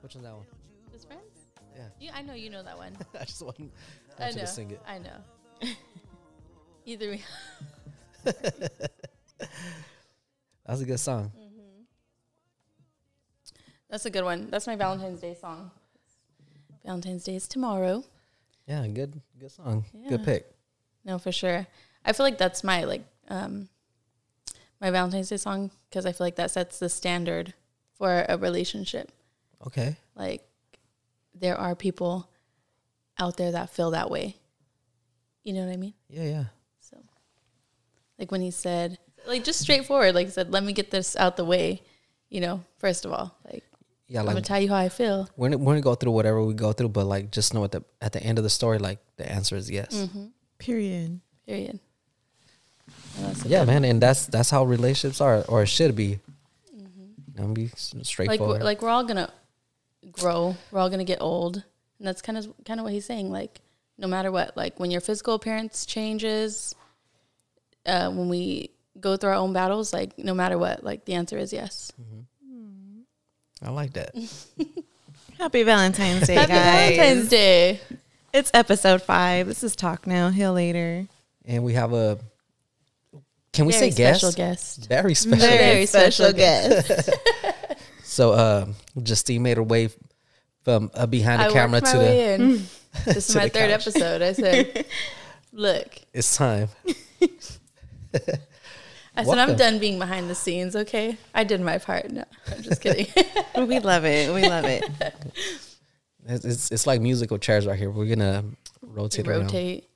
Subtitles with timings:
[0.00, 0.46] Which one's that one?
[0.92, 1.22] Just friends.
[1.76, 1.84] Yeah.
[2.00, 2.96] You, I know you know that one.
[3.20, 3.72] I just want, want
[4.18, 4.80] I you to sing it.
[4.86, 5.16] I know.
[6.86, 7.22] Either way.
[10.66, 11.32] That's a good song.
[13.88, 14.48] That's a good one.
[14.50, 15.70] That's my Valentine's Day song.
[16.84, 18.04] Valentine's Day is tomorrow.
[18.66, 19.84] Yeah, good good song.
[19.94, 20.10] Yeah.
[20.10, 20.46] Good pick.
[21.04, 21.66] No, for sure.
[22.04, 23.68] I feel like that's my like um
[24.80, 27.54] my Valentine's Day song because I feel like that sets the standard
[27.96, 29.10] for a relationship.
[29.66, 29.96] Okay.
[30.14, 30.46] Like
[31.34, 32.28] there are people
[33.18, 34.36] out there that feel that way.
[35.44, 35.94] You know what I mean?
[36.08, 36.44] Yeah, yeah.
[36.80, 36.96] So
[38.18, 41.36] like when he said like just straightforward, like he said, let me get this out
[41.36, 41.82] the way,
[42.30, 43.36] you know, first of all.
[43.50, 43.64] Like
[44.06, 45.28] Yeah, I'm gonna tell you how I feel.
[45.36, 47.72] we're gonna, we're gonna go through whatever we go through, but like just know at
[47.72, 49.92] the at the end of the story, like the answer is yes.
[49.94, 50.26] Mm-hmm.
[50.58, 51.20] Period.
[51.46, 51.78] Period.
[53.16, 56.20] And that's Yeah, good- man, and that's that's how relationships are, or should be.
[56.74, 58.58] You know, be s- like straightforward.
[58.60, 59.30] we're, like we're all gonna
[60.12, 61.56] grow we're all gonna get old
[61.98, 63.60] and that's kind of kind of what he's saying like
[63.98, 66.74] no matter what like when your physical appearance changes
[67.86, 68.70] uh when we
[69.00, 71.92] go through our own battles like no matter what like the answer is yes
[73.60, 74.14] I like that.
[75.38, 76.96] Happy Valentine's Day, happy guys.
[76.96, 77.80] valentine's day
[78.32, 79.48] It's episode five.
[79.48, 81.08] This is Talk Now, Heal Later.
[81.44, 82.18] and we have a.
[83.52, 84.20] Can we very say guest?
[84.20, 85.40] special guest Very special.
[85.48, 87.10] Very Very special special guest.
[88.18, 88.66] So, uh,
[89.00, 89.90] Justine made her way
[90.64, 91.98] from uh, behind the I camera to the.
[92.02, 92.66] way in.
[93.04, 93.86] this is my third couch.
[93.86, 94.84] episode i said
[95.52, 96.66] look It's time.
[99.14, 102.60] i said i'm done being behind the scenes okay i did my part no i'm
[102.62, 103.06] just kidding
[103.68, 104.34] we love it.
[104.34, 104.82] We love it.
[106.26, 107.90] It's, it's it's like musical chairs right here.
[107.90, 108.44] We're gonna
[108.82, 109.42] rotate, around.
[109.42, 109.88] rotate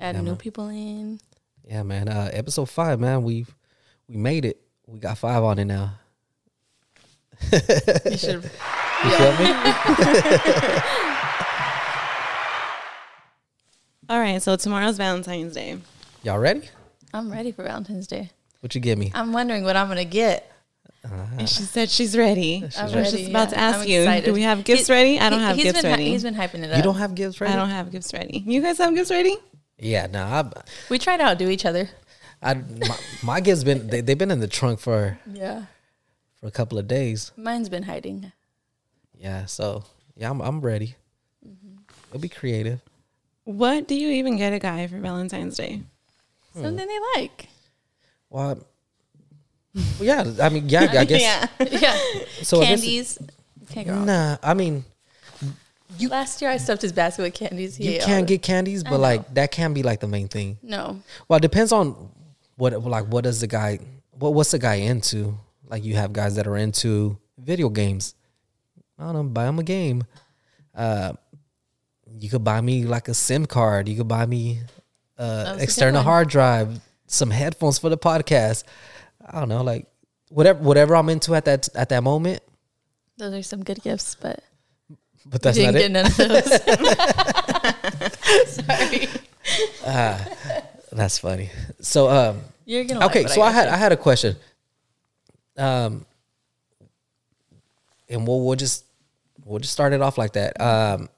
[0.00, 0.36] add Yeah, new man.
[0.36, 1.20] people in
[1.62, 2.08] Yeah, man.
[2.08, 3.22] Uh, episode five, man.
[3.22, 3.44] We
[4.08, 4.60] we made it.
[4.86, 5.94] We got five on it now.
[7.52, 7.58] You
[8.16, 9.46] should You feel me?
[14.08, 15.78] All right, so tomorrow's Valentine's Day.
[16.22, 16.62] Y'all ready?
[17.12, 18.30] I'm ready for Valentine's Day.
[18.60, 19.10] What you give me?
[19.14, 20.50] I'm wondering what I'm gonna get.
[21.04, 21.28] Ah.
[21.38, 22.56] And she said she's ready.
[22.76, 24.24] I'm was ready, just about to ask I'm you, excited.
[24.26, 25.18] do we have gifts He- ready?
[25.20, 26.08] I don't he- have gifts been, ready.
[26.10, 26.76] He's been hyping it up.
[26.76, 27.52] You don't have gifts ready?
[27.52, 28.42] I don't have gifts ready.
[28.46, 29.36] You guys have gifts ready?
[29.78, 30.22] Yeah, no.
[30.24, 30.50] I,
[30.88, 31.88] We try to outdo each other.
[32.42, 35.64] I my, my gifts been they, they've been in the trunk for Yeah.
[36.40, 37.32] For a couple of days.
[37.36, 38.32] Mine's been hiding.
[39.18, 39.84] Yeah, so
[40.16, 40.94] yeah, I'm I'm ready.
[41.46, 41.76] Mm-hmm.
[42.10, 42.80] It'll be creative.
[43.44, 45.82] What do you even get a guy for Valentine's Day?
[46.52, 46.62] Hmm.
[46.62, 47.48] Something they like.
[48.28, 48.58] Well,
[49.74, 50.24] well, yeah.
[50.42, 50.92] I mean, yeah.
[50.98, 51.22] I guess.
[51.60, 51.66] yeah.
[51.70, 52.24] Yeah.
[52.42, 53.18] So I guess- candies.
[53.70, 54.06] Can't.
[54.06, 54.84] Nah, I mean,
[55.98, 57.76] you, Last year I stuffed his basket with candies.
[57.76, 60.58] He you can not get candies, but like that can be like the main thing.
[60.62, 61.00] No.
[61.28, 62.10] Well, it depends on
[62.56, 63.78] what like what does the guy
[64.18, 65.38] what what's the guy into?
[65.68, 68.14] Like you have guys that are into video games.
[68.98, 70.04] I don't know, buy him a game.
[70.74, 71.12] Uh,
[72.18, 73.88] you could buy me like a SIM card.
[73.88, 74.60] You could buy me
[75.18, 78.64] uh was a good external hard drive, some headphones for the podcast.
[79.24, 79.86] I don't know, like
[80.28, 82.42] whatever whatever I'm into at that at that moment.
[83.18, 84.42] Those are some good gifts, but
[85.24, 85.92] But that's didn't not get it.
[85.92, 86.44] none of those.
[88.66, 89.08] Sorry.
[90.92, 91.50] That's funny.
[91.80, 93.70] So um You're gonna okay, so I got had you.
[93.74, 94.36] I had a question.
[95.58, 96.06] Um,
[98.08, 98.84] and we'll we'll just
[99.44, 100.60] we'll just start it off like that.
[100.60, 101.08] Um,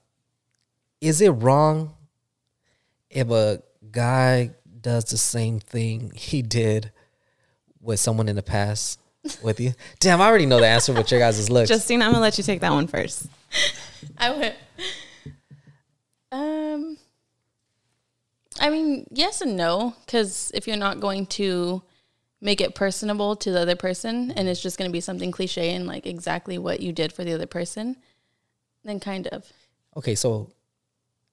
[1.00, 1.94] is it wrong
[3.10, 4.50] if a guy
[4.80, 6.92] does the same thing he did
[7.80, 9.00] with someone in the past
[9.42, 9.74] with you?
[10.00, 11.68] Damn, I already know the answer with your guys' looks.
[11.70, 13.26] Justine, I'm gonna let you take that one first.
[14.18, 14.54] I would.
[16.30, 16.98] Um,
[18.60, 21.82] I mean, yes and no, because if you're not going to
[22.40, 25.74] make it personable to the other person, and it's just going to be something cliche
[25.74, 27.96] and like exactly what you did for the other person,
[28.84, 29.50] then kind of.
[29.96, 30.50] okay, so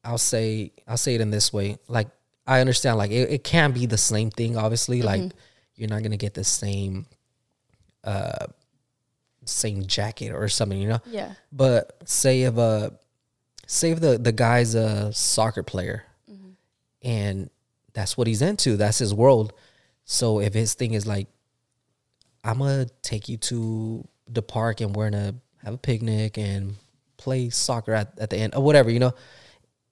[0.04, 1.78] I'll say I'll say it in this way.
[1.88, 2.08] Like
[2.48, 4.58] I understand, like it, it can be the same thing.
[4.58, 5.32] Obviously, like
[5.76, 7.06] you're not gonna get the same,
[8.04, 8.48] uh,
[9.46, 11.02] same jacket or something, you know.
[11.06, 11.34] Yeah.
[11.52, 12.94] But say if a
[13.68, 16.04] say if the the guy's a soccer player,
[17.02, 17.50] and
[17.94, 18.78] that's what he's into.
[18.78, 19.54] That's his world.
[20.06, 21.28] So if his thing is like,
[22.44, 26.76] I'm gonna take you to the park and we're gonna have a picnic and
[27.18, 29.14] play soccer at, at the end or whatever, you know.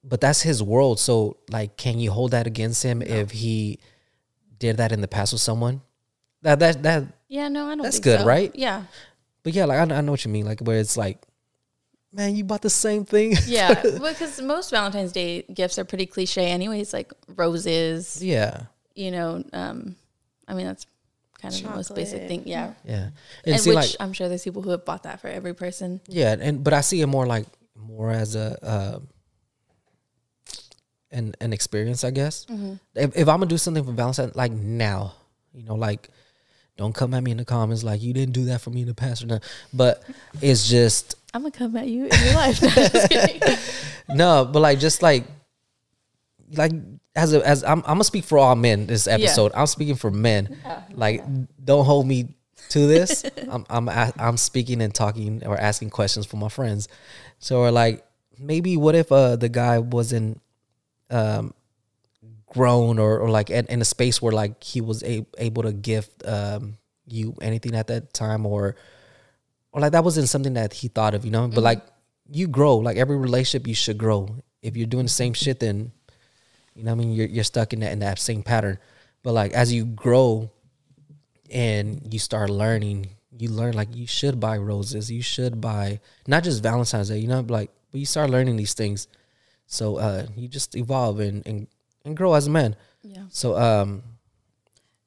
[0.04, 1.00] But that's his world.
[1.00, 3.80] So like, can you hold that against him if he
[4.60, 5.82] did that in the past with someone?
[6.44, 7.04] That that that.
[7.28, 7.48] Yeah.
[7.48, 7.82] No, I don't.
[7.82, 8.26] That's think good, so.
[8.26, 8.52] right?
[8.54, 8.84] Yeah.
[9.42, 10.46] But yeah, like I, I know what you mean.
[10.46, 11.22] Like where it's like,
[12.12, 13.36] man, you bought the same thing.
[13.48, 13.82] Yeah.
[13.82, 16.94] because most Valentine's Day gifts are pretty cliche, anyways.
[16.94, 18.22] Like roses.
[18.22, 18.64] yeah.
[18.94, 19.44] You know.
[19.54, 19.96] Um,
[20.48, 20.86] I mean that's
[21.42, 22.44] kind of the most basic thing.
[22.46, 22.74] Yeah.
[22.86, 23.10] Yeah,
[23.46, 25.54] and, And, see, which like, I'm sure there's people who have bought that for every
[25.54, 26.02] person.
[26.08, 27.46] yeah, and but I see it more like
[27.76, 29.00] more as a uh,
[31.12, 32.46] an an experience, I guess.
[32.96, 35.14] If, if I'm gonna do something for Valentine's, like now,
[35.54, 36.10] you know, like
[36.76, 38.88] don't come at me in the comments like you didn't do that for me in
[38.88, 39.48] the past or nothing.
[39.74, 40.04] But
[40.42, 42.62] it's just I'm gonna come at you in your life.
[42.64, 43.42] No, just kidding.
[44.10, 45.26] no, but like just like
[46.56, 46.72] like
[47.16, 49.52] as a as I'm I'm gonna speak for all men this episode.
[49.56, 50.58] I'm speaking for men.
[50.94, 51.24] Like
[51.64, 52.30] don't hold me
[52.70, 53.24] to this.
[53.50, 56.88] I'm I'm I'm speaking and talking or asking questions for my friends.
[57.40, 58.06] So or like
[58.40, 60.42] maybe what if uh the guy wasn't
[61.10, 61.54] um
[62.48, 65.74] grown or, or like in, in a space where like he was a, able to
[65.74, 66.78] gift um
[67.08, 68.76] you anything at that time or
[69.72, 71.48] or like that wasn't something that he thought of, you know.
[71.48, 71.82] But like
[72.32, 74.44] you grow, like every relationship, you should grow.
[74.62, 75.92] If you're doing the same shit, then
[76.76, 78.78] you know, what I mean, you're you're stuck in that in that same pattern.
[79.24, 80.52] But like as you grow
[81.52, 85.12] and you start learning, you learn like you should buy roses.
[85.12, 88.74] You should buy not just Valentine's Day, you know, like but you start learning these
[88.74, 89.08] things.
[89.68, 91.68] So uh you just evolve and and,
[92.06, 92.76] and grow as a man.
[93.02, 93.26] yeah.
[93.30, 94.04] So um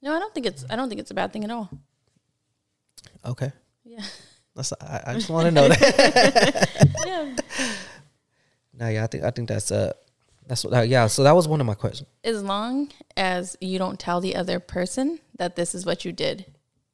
[0.03, 0.65] No, I don't think it's.
[0.71, 1.69] I don't think it's a bad thing at all.
[3.25, 3.53] okay.
[3.85, 4.03] Yeah.
[4.55, 6.87] That's I, I just want to know that.
[7.07, 7.37] yeah.
[8.79, 9.93] no, yeah, I think I think that's uh
[10.47, 11.07] that's what uh, yeah.
[11.07, 12.09] So that was one of my questions.
[12.25, 16.47] As long as you don't tell the other person that this is what you did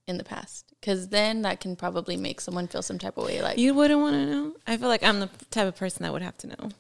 [0.07, 3.41] in the past, because then that can probably make someone feel some type of way.
[3.43, 4.53] Like, You wouldn't want to know.
[4.67, 6.71] I feel like I'm the type of person that would have to know.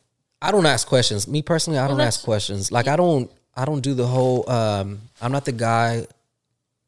[0.41, 1.29] I don't ask questions.
[1.29, 2.73] Me personally, I don't that's- ask questions.
[2.73, 6.07] Like I don't I don't do the whole um I'm not the guy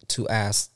[0.09, 0.71] to ask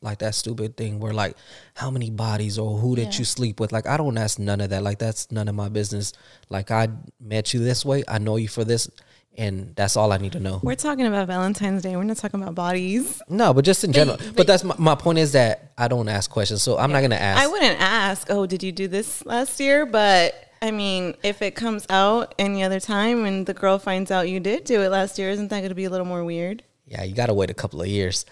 [0.00, 1.36] like that stupid thing where like
[1.74, 3.18] how many bodies or who did Yeah.
[3.20, 3.72] you sleep with?
[3.72, 4.82] Like I don't ask none of that.
[4.82, 6.12] Like that's none of my business.
[6.48, 6.88] Like I
[7.20, 8.90] met you this way, I know you for this
[9.38, 10.60] and that's all I need to know.
[10.62, 11.94] We're talking about Valentine's Day.
[11.96, 13.22] We're not talking about bodies.
[13.28, 14.16] No, but just in general.
[14.18, 16.62] But, but- that's my, my point is that I don't ask questions.
[16.62, 19.86] So I'm not gonna ask I wouldn't ask, oh, did you do this last year?
[19.86, 24.28] But I mean, if it comes out any other time and the girl finds out
[24.28, 26.64] you did do it last year, isn't that going to be a little more weird?
[26.86, 28.26] Yeah, you gotta wait a couple of years.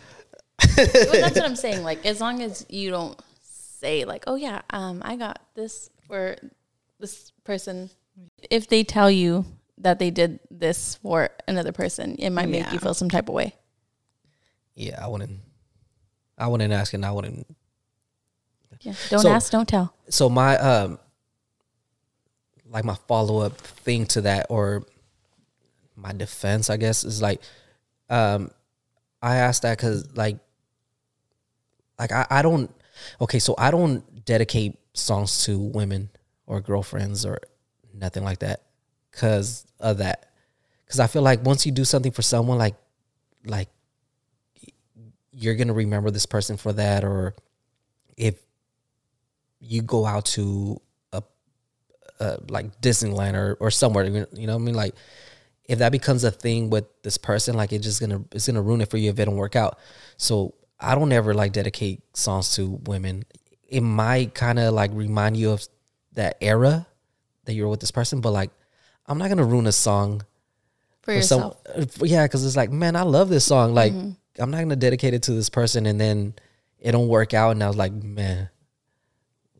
[0.76, 1.82] Well, that's what I'm saying.
[1.82, 6.36] Like, as long as you don't say like, "Oh yeah, um, I got this for
[6.98, 7.90] this person,"
[8.50, 9.44] if they tell you
[9.78, 12.72] that they did this for another person, it might make Yeah.
[12.72, 13.54] you feel some type of way.
[14.74, 15.38] Yeah, I wouldn't
[16.36, 17.46] I wouldn't ask and I wouldn't
[18.80, 18.94] Yeah.
[19.10, 19.92] Don't So- ask, don't tell.
[20.08, 20.98] so my um
[22.70, 24.84] like my follow-up thing to that or
[25.96, 27.40] my defense i guess is like
[28.10, 28.50] um
[29.22, 30.36] i asked that because like
[31.98, 32.70] like I, I don't
[33.20, 36.10] okay so i don't dedicate songs to women
[36.46, 37.38] or girlfriends or
[37.94, 38.62] nothing like that
[39.10, 40.26] because of that
[40.84, 42.76] because i feel like once you do something for someone like
[43.44, 43.68] like
[45.32, 47.34] you're gonna remember this person for that or
[48.16, 48.34] if
[49.60, 50.80] you go out to
[51.12, 51.22] a,
[52.20, 54.74] a like Disneyland or or somewhere, you know what I mean?
[54.74, 54.94] Like
[55.64, 58.80] if that becomes a thing with this person, like it's just gonna it's gonna ruin
[58.80, 59.78] it for you if it don't work out.
[60.16, 63.24] So I don't ever like dedicate songs to women.
[63.68, 65.66] It might kind of like remind you of
[66.12, 66.86] that era
[67.44, 68.50] that you were with this person, but like
[69.06, 70.22] I'm not gonna ruin a song
[71.02, 71.56] For yourself.
[71.66, 71.82] some.
[71.82, 73.74] uh, Yeah, because it's like, man, I love this song.
[73.74, 74.10] Like Mm-hmm.
[74.40, 76.34] I'm not gonna dedicate it to this person, and then
[76.78, 78.48] it don't work out, and I was like, man.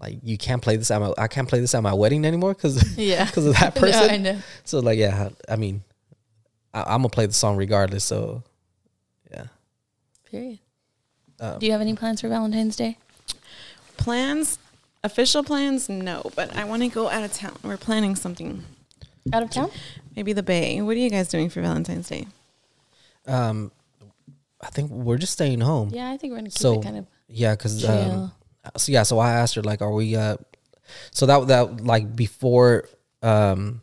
[0.00, 2.54] Like you can't play this at my I can't play this at my wedding anymore
[2.54, 3.24] because yeah.
[3.24, 4.10] because of that Yeah, person.
[4.10, 4.38] I know.
[4.62, 5.82] So like yeah, I mean,
[6.72, 8.04] I, I'm gonna play the song regardless.
[8.04, 8.44] So
[9.32, 9.46] yeah,
[10.30, 10.60] Period.
[11.40, 12.98] Um, Do you have any plans for Valentine's Day?
[13.96, 14.58] Plans,
[15.04, 16.30] official plans, no.
[16.34, 17.56] But I want to go out of town.
[17.62, 18.64] We're planning something.
[19.32, 19.70] Out of town?
[20.16, 20.80] Maybe the Bay.
[20.80, 22.26] What are you guys doing for Valentine's Day?
[23.26, 23.70] um,
[24.60, 25.90] I think we're just staying home.
[25.92, 28.32] Yeah, I think we're gonna keep So it kind of yeah, because um,
[28.76, 30.36] so yeah, so I asked her like, are we uh,
[31.12, 32.88] so that that like before
[33.22, 33.82] um,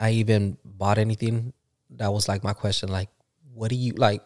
[0.00, 1.52] I even bought anything,
[1.90, 3.10] that was like my question, like,
[3.54, 4.22] what do you like?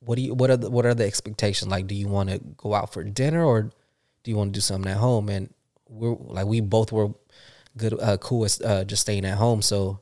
[0.00, 1.70] What do you what are the, what are the expectations?
[1.70, 3.62] Like, do you want to go out for dinner or
[4.22, 5.28] do you want to do something at home?
[5.28, 5.52] And
[5.88, 7.10] we're like, we both were
[7.76, 9.62] good, uh, cool with uh, just staying at home.
[9.62, 10.00] So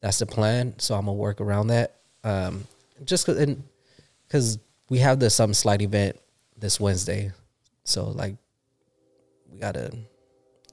[0.00, 0.78] that's the plan.
[0.78, 1.96] So I'm gonna work around that.
[2.24, 2.64] Um,
[3.04, 3.62] just cause, and
[4.26, 4.58] because
[4.88, 6.18] we have the some slight event
[6.58, 7.32] this Wednesday,
[7.84, 8.36] so like
[9.50, 9.96] we gotta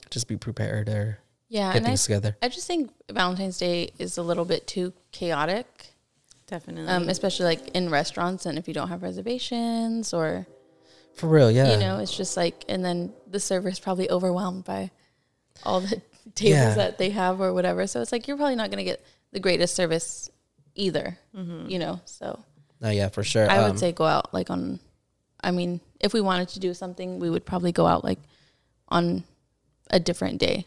[0.09, 1.69] just be prepared or yeah.
[1.73, 2.37] get And I, things together.
[2.41, 5.93] I just think Valentine's Day is a little bit too chaotic,
[6.49, 6.87] Definitely.
[6.91, 10.47] um, especially like in restaurants and if you don't have reservations or
[11.15, 11.71] For real, yeah.
[11.73, 14.91] you know, it's just like, and then the server's probably overwhelmed by
[15.63, 16.01] all the
[16.35, 16.73] tables Yeah.
[16.75, 17.85] that they have or whatever.
[17.87, 20.29] So it's like you're probably not gonna get the greatest service
[20.75, 21.69] either, Mm-hmm.
[21.69, 22.01] you know.
[22.05, 22.39] So
[22.81, 23.49] no, yeah, for sure.
[23.49, 24.79] I Um, would say go out like on
[25.41, 28.19] I mean, if we wanted to do something, we would probably go out like
[28.89, 29.23] on
[29.91, 30.65] a different day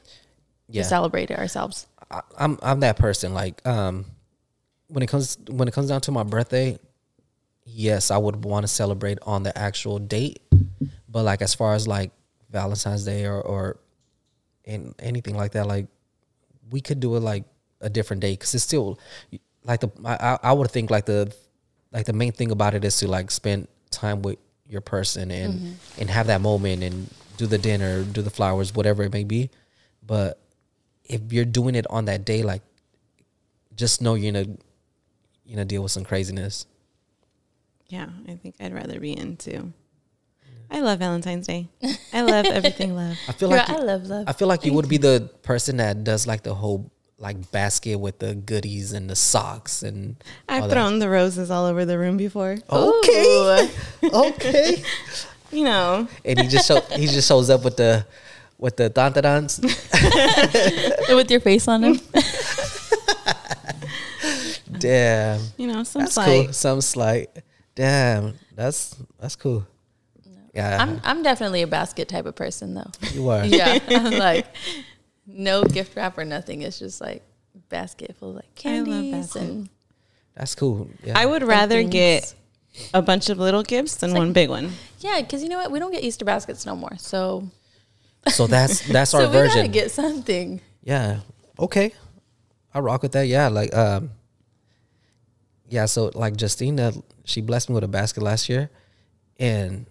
[0.69, 0.83] Yeah.
[0.83, 1.87] to celebrate it ourselves.
[2.11, 3.35] I, I'm I'm that person.
[3.35, 4.05] Like, um,
[4.93, 6.79] when it comes when it comes down to my birthday,
[7.65, 10.43] yes, I would want to celebrate on the actual date.
[11.09, 12.11] But like, as far as like
[12.51, 13.79] Valentine's Day or or
[14.65, 15.87] in anything like that, like
[16.71, 17.45] we could do it like
[17.81, 18.99] a different day because it's still
[19.65, 21.35] like the I I- would think like the
[21.91, 25.55] like the main thing about it is to like spend time with your person and
[25.55, 26.01] mm-hmm.
[26.01, 29.51] and have that moment and do the dinner, do the flowers, whatever it may be.
[30.07, 30.39] But
[31.05, 32.63] if you're doing it on that day, like
[33.75, 34.57] just know you're gonna
[35.53, 36.65] you're gonna deal with some craziness.
[37.89, 39.73] Yeah, I think I'd rather be into.
[40.71, 41.69] I love Valentine's Day.
[42.15, 43.19] I love everything love.
[43.29, 44.25] I feel Yeah, like I you, love love.
[44.27, 47.97] I feel like you would be the person that does like the whole like basket
[47.97, 50.17] with the goodies and the socks and
[50.49, 50.75] I've all that.
[50.75, 52.57] thrown the roses all over the room before.
[52.71, 53.71] Okay,
[54.05, 54.83] okay.
[55.53, 58.07] You know, and he just show, he just shows up with the
[58.57, 59.61] with the tantadans.
[61.15, 62.01] With your face on him.
[64.83, 66.45] Damn, you know, some that's slight.
[66.47, 66.53] cool.
[66.53, 67.31] Some slight.
[67.75, 69.67] Damn, that's that's cool.
[70.55, 72.91] Yeah, I'm I'm definitely a basket type of person though.
[73.12, 73.45] you are.
[73.47, 73.79] Yeah.
[73.89, 74.47] I'm like
[75.27, 76.62] no gift wrap or nothing.
[76.62, 77.23] It's just like
[77.71, 79.43] basket full of like I love candies basket.
[79.43, 79.69] and
[80.35, 80.91] That's cool.
[81.05, 81.19] Yeah.
[81.19, 81.91] I would rather things.
[81.91, 82.35] get
[82.93, 84.73] a bunch of little gifts than like- one big one.
[85.01, 86.97] yeah, because you know what, we don't get Easter baskets no more.
[86.99, 87.49] So
[88.29, 90.61] so that's that's our so we gotta get something.
[90.83, 91.21] Yeah.
[91.59, 91.93] Okay.
[92.75, 93.27] I rock with that.
[93.27, 93.49] Yeah.
[93.49, 94.11] Like um
[95.73, 96.93] yeah, so like Justina,
[97.25, 98.71] she blessed me with a basket last year.
[99.38, 99.87] And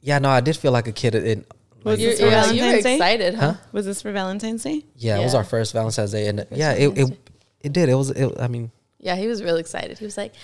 [0.00, 1.44] yeah, no, I did feel like a kid in
[1.84, 3.52] Was like, You're, this for yeah, you were excited, huh?
[3.52, 3.60] Huh?
[3.70, 4.84] Was this for Valentine's Day?
[4.96, 7.18] yeah, it was our first Valentine's Day and First yeah, it, it
[7.60, 7.88] it did.
[7.88, 9.98] It was it, I mean, Yeah, he was really excited.
[9.98, 10.34] He was like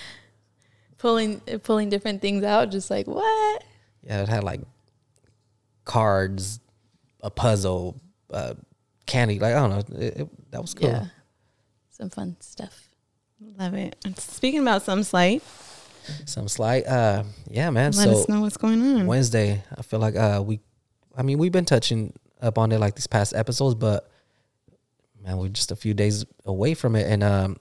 [0.99, 3.65] pulling pulling different things out, just like what?
[4.05, 4.61] yeah, it had like
[5.85, 6.61] cards,
[7.23, 8.01] a puzzle,
[8.33, 8.55] uh
[9.07, 9.99] candy, like I don't know.
[9.99, 10.91] It, it, that was cool.
[10.91, 11.07] Yeah,
[11.91, 12.86] some fun stuff.
[13.59, 13.97] Love it.
[14.05, 15.43] And speaking about some slight,
[16.25, 17.93] Some slight uh yeah, man.
[17.93, 19.07] let so us know what's going on.
[19.07, 19.63] Wednesday.
[19.77, 20.61] I feel like uh we
[21.17, 24.09] I mean we've been touching up on it like these past episodes, but
[25.23, 27.57] man, we're just a few days away from it and um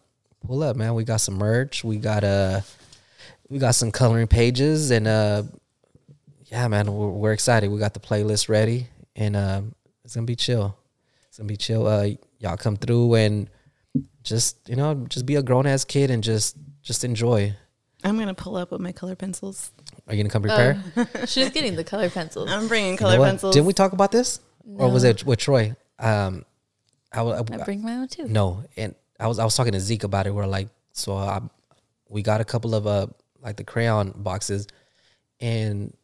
[0.45, 0.93] pull up, man.
[0.93, 1.83] We got some merch.
[1.83, 2.61] We got uh
[3.49, 5.43] we got some coloring pages and uh
[6.45, 7.69] yeah, man, we're, we're excited.
[7.71, 10.77] We got the playlist ready and um it's gonna be chill.
[11.27, 11.85] It's gonna be chill.
[11.87, 13.49] Uh y'all come through and
[14.23, 17.55] just you know, just be a grown ass kid and just just enjoy.
[18.03, 19.71] I'm gonna pull up with my color pencils.
[20.07, 20.79] Are you gonna come prepared?
[21.29, 22.51] She's getting the color pencils.
[22.51, 23.53] I'm bringing You color know pencils.
[23.55, 25.75] Didn't we talk about this, or was it with Troy?
[25.97, 26.45] Um,
[27.11, 28.27] I, wa- I bring my own too.
[28.27, 30.31] no, and I was I was talking to Zeke about it.
[30.35, 31.41] We're like, so I,
[32.09, 33.07] we got a couple of uh
[33.41, 34.67] like the crayon boxes,
[35.39, 35.95] and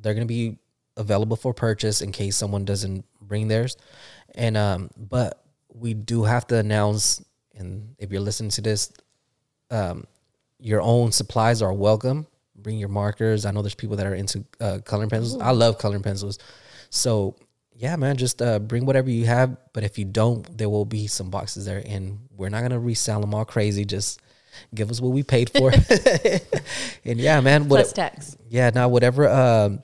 [0.00, 0.58] they're gonna be
[0.96, 3.76] available for purchase in case someone doesn't bring theirs,
[4.34, 5.41] and um, but
[5.74, 7.24] we do have to announce,
[7.56, 8.92] and if you're listening to this,
[9.70, 10.06] um,
[10.58, 12.26] your own supplies are welcome.
[12.56, 13.44] Bring your markers.
[13.46, 15.40] I know there's people that are into uh, coloring pencils.
[15.40, 16.38] I love coloring pencils.
[16.90, 17.36] So
[17.74, 19.56] yeah, man, just uh, bring whatever you have.
[19.72, 23.20] But if you don't, there will be some boxes there, and we're not gonna resell
[23.20, 23.84] them all crazy.
[23.84, 24.20] Just
[24.74, 25.72] give us what we paid for.
[27.04, 28.36] and yeah, man, what, Plus tax.
[28.48, 29.82] yeah, now whatever, um,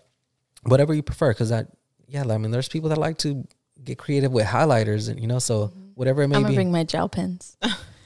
[0.63, 1.65] whatever you prefer, because I,
[2.07, 3.47] yeah, I mean, there's people that like to
[3.89, 6.37] get creative with highlighters, and you know, so whatever it may be.
[6.37, 6.57] I'm gonna be.
[6.57, 7.57] bring my gel pens.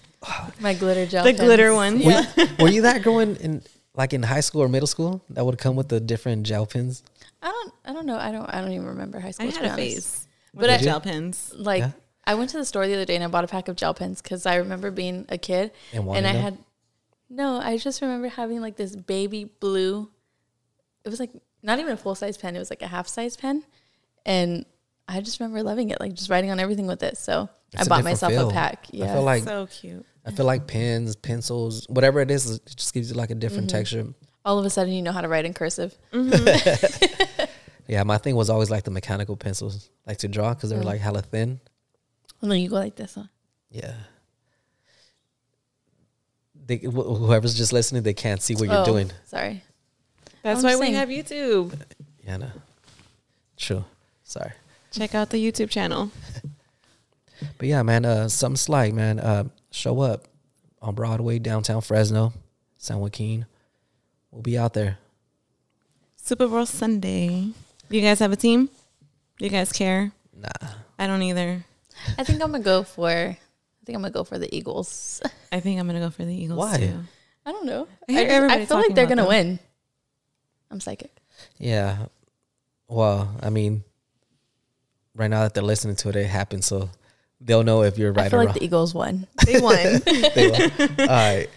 [0.60, 1.24] my glitter gel.
[1.24, 1.40] the pens.
[1.40, 2.02] glitter ones.
[2.02, 2.24] Yeah.
[2.58, 3.62] Were you that growing in
[3.94, 7.02] like in high school or middle school that would come with the different gel pens?
[7.42, 7.74] I don't.
[7.84, 8.16] I don't know.
[8.16, 8.46] I don't.
[8.46, 9.50] I don't even remember high school.
[9.50, 10.26] to had a phase.
[10.54, 11.52] But But I- I, gel pens.
[11.56, 11.90] Like Yeah.
[12.24, 13.94] I went to the store the other day and I bought a pack of gel
[13.94, 16.42] pens because I remember being a kid And and, I them?
[16.42, 16.58] had
[17.28, 17.56] no.
[17.60, 20.08] I just remember having like this baby blue.
[21.04, 21.30] It was like
[21.64, 22.54] not even a full size pen.
[22.54, 23.64] It was like a half size pen,
[24.24, 24.64] and
[25.08, 26.00] I just remember loving it.
[26.00, 27.16] Like just writing on everything with it.
[27.18, 28.50] So It's I a bought different myself feel.
[28.50, 28.86] a pack.
[28.92, 29.12] I Yeah.
[29.14, 30.06] feel like so cute.
[30.24, 33.68] I feel like pens, pencils, whatever it is, it just gives you like a different
[33.68, 33.76] Mm-hmm.
[33.78, 34.06] texture.
[34.44, 35.96] All of a sudden, you know how to write in cursive.
[37.88, 40.82] Yeah, my thing was always like the mechanical pencils, like to draw because they were
[40.82, 40.86] Mm.
[40.86, 41.60] like hella thin.
[42.40, 43.16] And then you go like this.
[43.16, 43.24] Huh?
[43.70, 43.94] Yeah.
[46.66, 49.10] They, wh- whoever's just listening, they can't see what you're Oh, doing.
[49.26, 49.62] Sorry.
[50.42, 51.74] That's I'm why we have YouTube.
[52.24, 52.50] Yeah, no.
[53.56, 53.84] True.
[54.22, 54.52] Sorry.
[54.92, 56.10] Check out the YouTube channel.
[57.58, 59.18] But yeah, man, uh, something slight, man.
[59.18, 60.28] Uh, show up
[60.80, 62.32] on Broadway, downtown Fresno,
[62.76, 63.46] San Joaquin.
[64.30, 64.98] We'll be out there.
[66.14, 67.48] Super Bowl Sunday.
[67.90, 68.68] You guys have a team?
[69.40, 70.12] You guys care?
[70.36, 70.68] Nah.
[71.00, 71.64] I don't either.
[72.16, 73.08] I think I'm gonna go for.
[73.08, 73.36] I
[73.84, 75.20] think I'm gonna go for the Eagles.
[75.50, 76.76] I think I'm gonna go for the Eagles Why?
[76.76, 77.00] too.
[77.44, 77.88] I don't know.
[78.08, 79.28] I I, just- I feel like they're gonna them.
[79.28, 79.58] win.
[80.70, 81.10] I'm psychic.
[81.58, 82.06] Yeah.
[82.86, 83.82] Well, I mean,
[85.14, 86.90] right now that they're listening to it, it happened, so
[87.40, 88.58] they'll know if you're right I right feel or like wrong.
[88.58, 89.26] the Eagles won.
[89.46, 89.76] They won.
[90.34, 90.88] They will.
[91.00, 91.48] All right,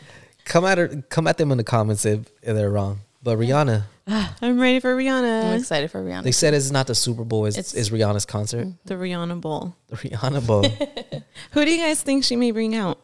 [0.46, 3.00] come at her, come at them in the comments if, if they're wrong.
[3.24, 5.46] But Rihanna, I'm ready for Rihanna.
[5.46, 6.24] I'm excited for Rihanna.
[6.24, 9.76] they said it's not the Super Bowl; it's, It's- it's Rihanna's concert, The Rihanna Bowl.
[9.88, 10.64] the Rihanna Bowl.
[11.52, 13.00] Who do you guys think she may bring out?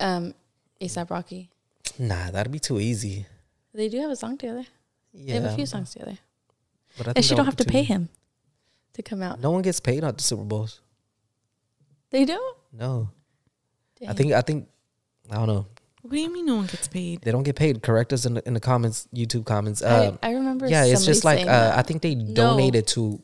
[0.00, 0.34] um,
[0.80, 1.50] ASAP Rocky.
[1.98, 3.26] nah, that'd be too easy.
[3.74, 4.64] They do have a song together.
[5.12, 6.18] Yeah, They have a few songs together.
[6.98, 7.92] but I And she don't have to pay easy.
[7.92, 8.08] him
[8.94, 9.40] to come out.
[9.40, 10.80] No one gets paid at the Super Bowls.
[12.10, 12.56] They don't.
[12.72, 13.08] No,
[14.06, 14.68] I think I think
[15.30, 15.66] I don't know.
[16.02, 17.22] What do you mean no one gets paid?
[17.22, 17.82] They don't get paid.
[17.82, 19.82] Correct us in the in the comments, YouTube comments.
[19.82, 20.66] I, Um, I remember.
[20.68, 21.72] yeah, it's just like uh.
[21.76, 22.34] I think they No.
[22.34, 23.22] donated to.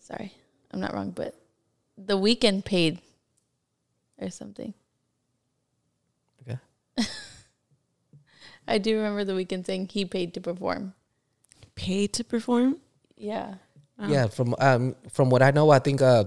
[0.00, 0.32] Sorry,
[0.70, 1.34] I'm not wrong, but
[1.96, 3.00] the Weeknd paid
[4.18, 4.74] or something.
[6.42, 6.58] Okay.
[8.68, 10.94] I do remember the Weeknd saying he paid to perform.
[11.74, 12.78] Paid to perform?
[13.16, 13.54] Yeah.
[13.98, 14.08] Oh.
[14.08, 16.24] Yeah, from um from what I know, I think uh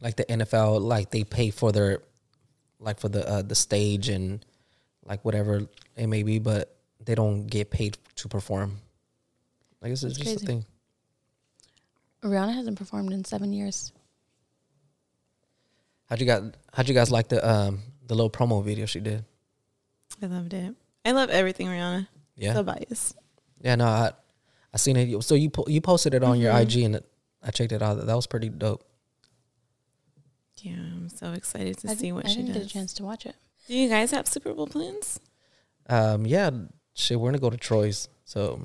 [0.00, 2.02] like the NFL like they pay for their
[2.78, 4.44] like for the uh the stage and
[5.04, 8.78] like whatever it may be, but they don't get paid to perform.
[9.82, 10.64] I guess it's That's just a thing.
[12.22, 13.92] Rihanna hasn't performed in seven years.
[16.08, 16.42] How'd you got?
[16.72, 19.24] how'd you guys like the um the little promo video she did?
[20.22, 20.74] I loved it.
[21.04, 22.06] I love everything Rihanna.
[22.36, 22.54] Yeah.
[22.54, 23.16] So biased.
[23.60, 24.12] Yeah, no, I
[24.74, 25.22] I seen it.
[25.22, 26.62] So you po- you posted it on your Mm-hmm.
[26.78, 27.04] IG and it,
[27.42, 28.06] I checked it out.
[28.06, 28.84] That was pretty dope.
[30.62, 32.62] Yeah, I'm so excited to I see didn't- what I she didn't does.
[32.62, 33.34] get a chance to watch it.
[33.68, 35.18] Do you guys have Super Bowl plans?
[35.88, 36.50] Um, yeah,
[36.94, 38.08] shit, we're gonna go to Troy's.
[38.24, 38.60] So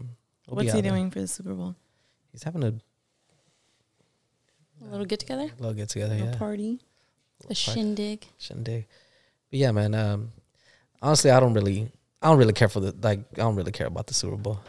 [0.47, 0.91] we'll What's out he there.
[0.91, 1.75] doing for the Super Bowl?
[2.31, 2.73] He's having a
[4.83, 6.13] A little get together, A little get together.
[6.13, 6.81] A Yeah, party?
[7.49, 8.25] a shindig.
[8.37, 8.85] shindig.
[9.49, 9.93] But yeah, man.
[9.95, 10.31] Um,
[11.01, 13.19] honestly, I don't really, I don't really care for the like.
[13.33, 14.59] I don't really care about the Super Bowl.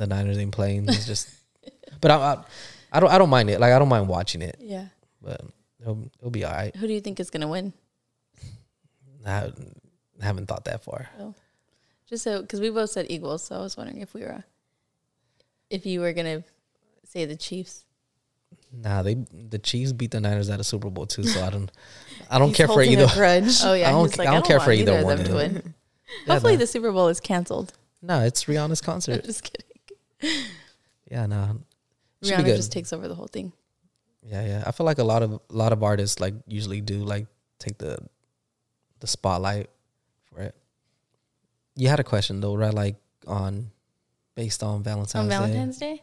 [0.00, 0.88] The Niners ain't playing.
[0.88, 1.28] It's just,
[2.00, 2.44] but I, I,
[2.90, 3.60] I don't, I don't mind it.
[3.60, 4.56] Like I don't mind watching it.
[4.58, 4.86] Yeah.
[5.20, 5.42] But
[5.78, 6.74] it'll, it'll be all right.
[6.74, 7.74] Who do you think is gonna win?
[9.26, 9.52] I
[10.22, 11.10] haven't, thought that far.
[11.20, 11.34] Oh.
[12.08, 14.42] Just so because we both said Eagles, so I was wondering if we were,
[15.68, 16.44] if you were gonna
[17.04, 17.84] say the Chiefs.
[18.72, 21.24] Nah, they the Chiefs beat the Niners at a Super Bowl too.
[21.24, 21.70] So I don't,
[22.30, 23.06] I don't care for either.
[23.14, 25.74] Oh yeah, I don't- like, I don't care for either of one them to win.
[26.26, 26.58] Yeah, Hopefully, no.
[26.60, 27.74] the Super Bowl is canceled.
[28.02, 29.24] No, it's Rihanna's I'm concert.
[29.24, 29.69] just kidding.
[31.10, 31.58] Yeah, no,
[32.22, 32.56] should Rihanna be good.
[32.56, 33.52] just takes over the whole thing.
[34.22, 34.64] Yeah, yeah.
[34.64, 37.26] I feel like a lot of a lot of artists like usually do like
[37.58, 37.98] take the
[39.00, 39.70] the spotlight
[40.26, 40.54] for it.
[41.74, 42.72] You had a question though, right?
[42.72, 43.72] Like on
[44.36, 45.36] based on Valentine's On Day.
[45.36, 46.02] Valentine's Day.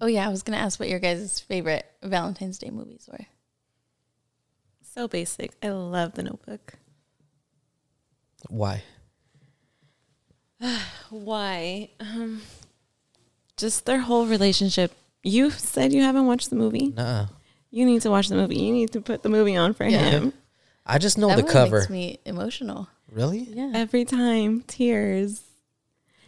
[0.00, 3.26] Oh yeah, I was gonna ask what your guys' favorite Valentine's Day movies were.
[4.82, 5.52] So basic.
[5.62, 6.74] I love the notebook.
[8.48, 8.82] Why?
[11.10, 11.90] Why?
[11.98, 12.42] Um,
[13.58, 14.92] just their whole relationship.
[15.22, 16.88] You said you haven't watched the movie.
[16.96, 17.26] Nah.
[17.70, 18.56] You need to watch the movie.
[18.58, 19.98] You need to put the movie on for Yeah.
[20.10, 20.32] him.
[20.86, 21.80] I just know that the cover.
[21.80, 22.88] makes me emotional.
[23.12, 23.40] really?
[23.40, 23.72] Yeah.
[23.74, 25.42] Every time, tears.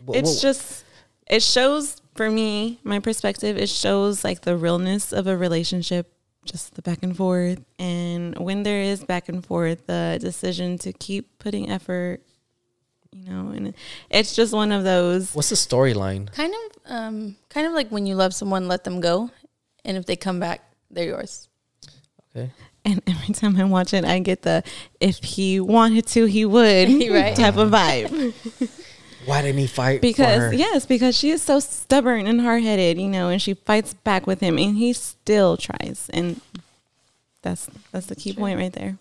[0.06, 0.84] Wh- it's wh- just
[1.26, 6.12] it shows for me my perspective it shows like the realness of a relationship
[6.44, 10.92] just the back and forth and when there is back and forth the decision to
[10.92, 12.20] keep putting effort
[13.12, 13.74] you know and
[14.10, 16.32] it's just one of those what's the storyline?
[16.32, 19.30] Kind of, um, kind of like when you love someone, let them go,
[19.84, 21.48] and if they come back, they're yours.
[22.36, 22.50] Okay.
[22.84, 24.62] and every time i watch it i get the
[25.00, 27.34] if he wanted to he would Right.
[27.36, 28.32] type of vibe
[29.26, 29.96] Why didn't he fight?
[29.98, 30.54] for because her?
[30.54, 34.38] yes because she is so stubborn and hard-headed you know and she fights back with
[34.40, 36.40] him and he still tries and
[37.42, 38.96] that's that's the key point right there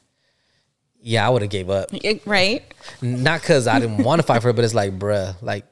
[1.02, 1.90] Yeah, I would have gave up.
[1.94, 2.64] It- right
[3.02, 5.66] Not because I didn't want to fight for it, but it's like, bruh, like,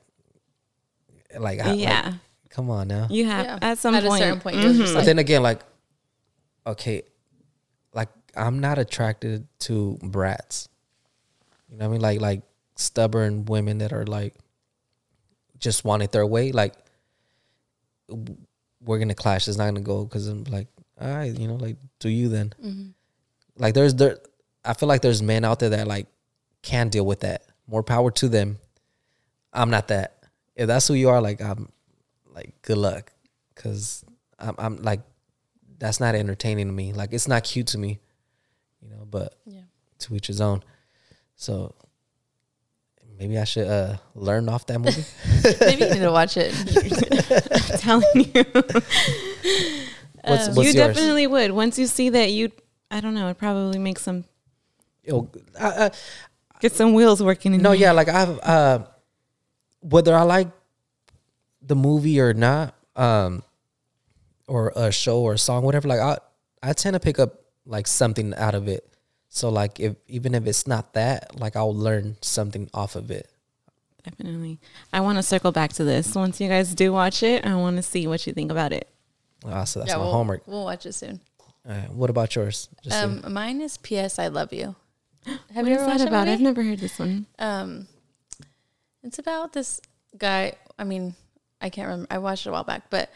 [1.37, 2.13] like, I, like, yeah
[2.49, 3.07] come on now.
[3.11, 3.59] you have Yeah.
[3.61, 4.95] at some At a point certain point, you're just Mhm.
[4.95, 5.61] But then again, like,
[6.65, 7.03] okay,
[7.93, 10.67] like I'm not attracted to brats.
[11.69, 12.01] You know what I mean?
[12.01, 12.41] Like, like
[12.75, 14.33] stubborn women that are like
[15.59, 16.51] just want it their way.
[16.51, 16.73] Like,
[18.81, 19.47] we're gonna clash.
[19.47, 20.67] It's not gonna go because I'm like,
[20.99, 22.53] all right, you know, like, do you then?
[22.63, 22.87] Mm-hmm.
[23.57, 24.17] Like, there's there.
[24.67, 26.07] I feel like there's men out there that like
[26.61, 27.43] can deal with that.
[27.67, 28.59] More power to them.
[29.53, 30.17] I'm not that.
[30.55, 31.69] If that's who you are, like I'm,
[32.33, 33.11] like good luck,
[33.55, 34.03] because
[34.39, 35.01] I'm, I'm like,
[35.79, 36.93] that's not entertaining to me.
[36.93, 37.99] Like it's not cute to me,
[38.81, 39.05] you know.
[39.09, 39.61] But Yeah.
[39.99, 40.63] to each his own.
[41.35, 41.75] So
[43.17, 45.03] maybe I should uh learn off that movie.
[45.65, 46.51] Maybe you need to watch it.
[47.73, 48.43] I'm telling you
[50.23, 50.95] what's Um, what's you yours?
[50.95, 52.51] definitely would once you see that you
[52.91, 54.25] i don't know it probably makes some
[55.07, 55.91] Yo, I, I,
[56.59, 58.79] get some wheels working in no, your- yeah, like I've uh,
[59.81, 60.49] whether I like
[61.61, 63.43] the movie or not, um,
[64.47, 66.17] or a show or a song, whatever, like I
[66.61, 68.87] I tend to pick up like something out of it.
[69.29, 73.29] So like if even if it's not that, like I'll learn something off of it.
[74.03, 74.59] Definitely.
[74.93, 76.15] I want to circle back to this.
[76.15, 78.87] Once you guys do watch it, I want to see what you think about it.
[79.45, 80.47] Ah, so that's yeah, my we'll, homework.
[80.47, 81.19] We'll watch it soon.
[81.67, 82.69] All right, what about yours?
[82.81, 84.17] Just so- Um, mine is P.S.
[84.17, 84.75] I love you.
[85.53, 86.27] Have What you ever watched that about?
[86.27, 87.25] I've never heard this one.
[87.39, 87.87] Um,
[89.03, 89.81] it's about this
[90.17, 90.53] guy.
[90.77, 91.15] I mean,
[91.61, 92.07] I can't remember.
[92.09, 93.09] I watched it a while back, but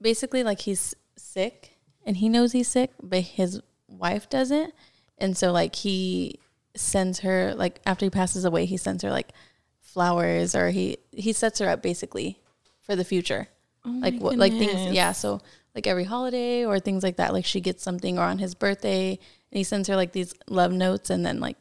[0.00, 4.74] basically, like he's sick and he knows he's sick, but his wife doesn't,
[5.18, 6.38] and so like he
[6.76, 9.32] sends her like after he passes away, he sends her like
[9.80, 12.40] flowers or he he sets her up basically
[12.80, 13.48] for the future,
[13.84, 14.94] like what like things.
[14.94, 15.40] Yeah, so
[15.74, 17.32] like every holiday or things like that.
[17.32, 19.18] Like she gets something or on his birthday,
[19.50, 21.56] and he sends her like these love notes, and then like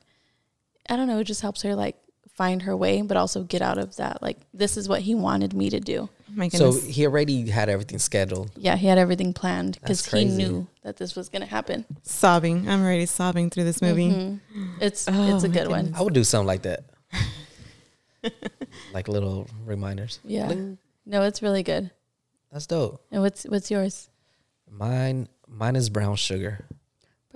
[0.89, 1.97] I don't know, it just helps her like
[2.37, 4.21] find her way, but also get out of that.
[4.21, 6.07] Like, this is what he wanted me to do.
[6.29, 8.51] Oh my so he already had everything scheduled.
[8.55, 11.85] Yeah, he had everything planned because he knew that this was going to happen.
[12.03, 12.69] sobbing.
[12.69, 14.09] I'm already sobbing through this movie.
[14.11, 14.39] Mhm.
[14.79, 15.93] It's Oh it's a my good one.
[15.95, 16.83] I would do something like that.
[18.93, 20.19] like little reminders.
[20.23, 20.47] Yeah.
[20.47, 20.77] Bling.
[21.05, 21.91] No, it's really good.
[22.51, 23.01] That's dope.
[23.11, 24.09] And what's what's yours?
[24.69, 26.65] Mine mine is brown sugar.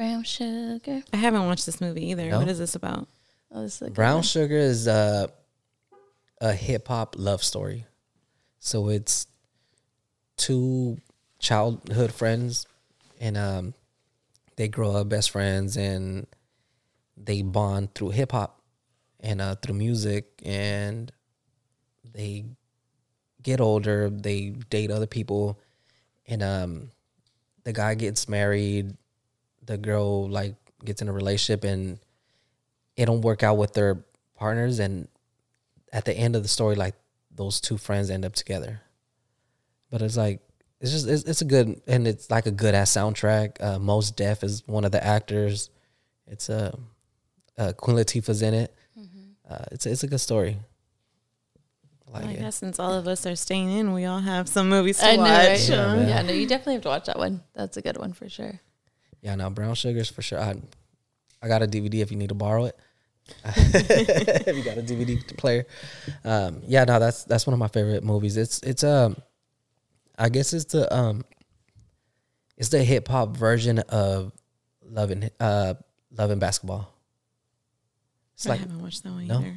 [0.01, 1.03] Brown sugar.
[1.13, 2.31] I haven't watched this movie either.
[2.31, 2.39] No?
[2.39, 3.07] What is this about?
[3.51, 4.23] Oh, this is a good Brown one.
[4.23, 5.27] sugar is uh,
[6.39, 7.85] a hip hop love story.
[8.57, 9.27] So it's
[10.37, 10.97] two
[11.37, 12.65] childhood friends
[13.19, 13.75] and um
[14.55, 16.25] they grow up best friends and
[17.15, 18.59] they bond through hip hop
[19.19, 21.11] and uh through music and
[22.11, 22.43] they
[23.43, 25.59] get older, they date other people
[26.25, 26.89] and um
[27.65, 28.95] the guy gets married,
[29.71, 31.97] the girl like gets in a relationship and
[32.97, 34.03] it don't work out with their
[34.35, 35.07] partners and
[35.93, 36.95] at the end of the story like
[37.33, 38.81] those two friends end up together.
[39.89, 40.41] But it's like
[40.81, 43.63] it's just it's, it's a good and it's like a good ass soundtrack.
[43.63, 45.69] Uh Mos Def is one of the actors.
[46.27, 46.75] It's uh,
[47.57, 48.75] uh queen latifah's in it.
[49.49, 50.57] Uh it's it's a good story.
[52.07, 54.67] I like I guess since all of us are staying in, we all have some
[54.67, 55.47] movies to I know, watch.
[55.47, 55.69] right?
[55.69, 57.39] Yeah, Yeah, no, you definitely have to watch that one.
[57.53, 58.59] That's a good one for sure.
[59.21, 60.55] Yeah no brown sugars for sure i
[61.41, 62.77] i got a dvd if you need to borrow it
[63.45, 65.65] if you got a dvd player
[66.25, 69.15] um yeah no that's that's one of my favorite movies it's it's um
[70.17, 71.23] i guess it's the um
[72.57, 74.31] it's the hip-hop version of
[74.83, 75.73] loving uh
[76.11, 76.93] loving basketball
[78.33, 79.37] it's I like haven't watched that one No?
[79.39, 79.55] either.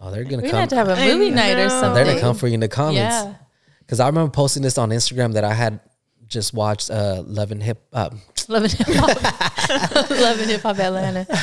[0.00, 1.94] oh they're gonna We're come have to have a I movie night or something.
[1.94, 3.34] they're gonna come for you in the comments Yeah.
[3.80, 5.80] because i remember posting this on instagram that i had
[6.28, 8.10] just watched uh love and hip uh,
[8.48, 10.10] Love and hip hop.
[10.10, 11.26] Love and hip hop Atlanta.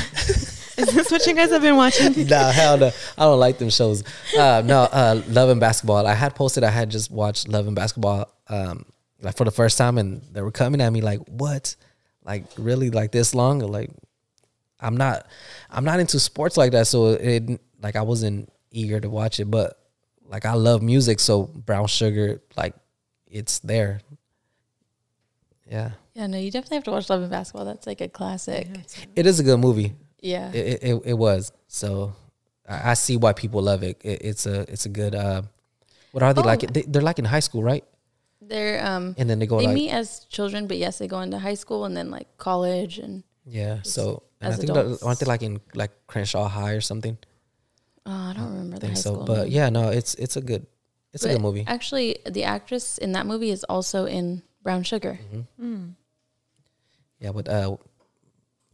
[0.77, 2.27] Is this what you guys have been watching?
[2.27, 2.87] nah, hell no.
[3.17, 4.03] I don't like them shows.
[4.37, 6.05] Uh, no, uh, Love and Basketball.
[6.05, 8.85] I had posted I had just watched Love and Basketball um,
[9.21, 11.75] like for the first time, and they were coming at me like, "What?
[12.25, 12.89] Like really?
[12.89, 13.59] Like this long?
[13.59, 13.91] Like
[14.79, 15.27] I'm not,
[15.69, 19.45] I'm not into sports like that, so it like I wasn't eager to watch it,
[19.45, 19.79] but
[20.27, 22.73] like I love music, so Brown Sugar like
[23.27, 24.01] it's there.
[25.75, 27.65] Yeah, Yeah, no, you definitely have to watch Love and Basketball.
[27.65, 28.67] That's like a classic.
[29.19, 29.91] it is a good movie.
[30.21, 30.51] Yeah.
[30.53, 32.15] it, it, it was so
[32.67, 33.95] I, I see why people love it.
[34.03, 35.41] it it's a it's a good uh
[36.13, 36.51] what are they Oh.
[36.53, 37.83] like they, they're like in high school right
[38.41, 41.19] They're um and then they go they like meet as children, but yes, they go
[41.21, 45.03] into high school and then like college and yeah so and I as think adults.
[45.03, 47.17] aren't they like in like Crenshaw High or something
[48.09, 49.25] oh, I don't remember I the think high so school.
[49.29, 49.51] but name.
[49.57, 50.65] yeah no it's it's a good
[51.13, 55.19] it's a good movie Actually, the actress in that movie is also in Brown Sugar.
[55.61, 55.89] Mm-hmm.
[57.19, 57.77] yeah but uh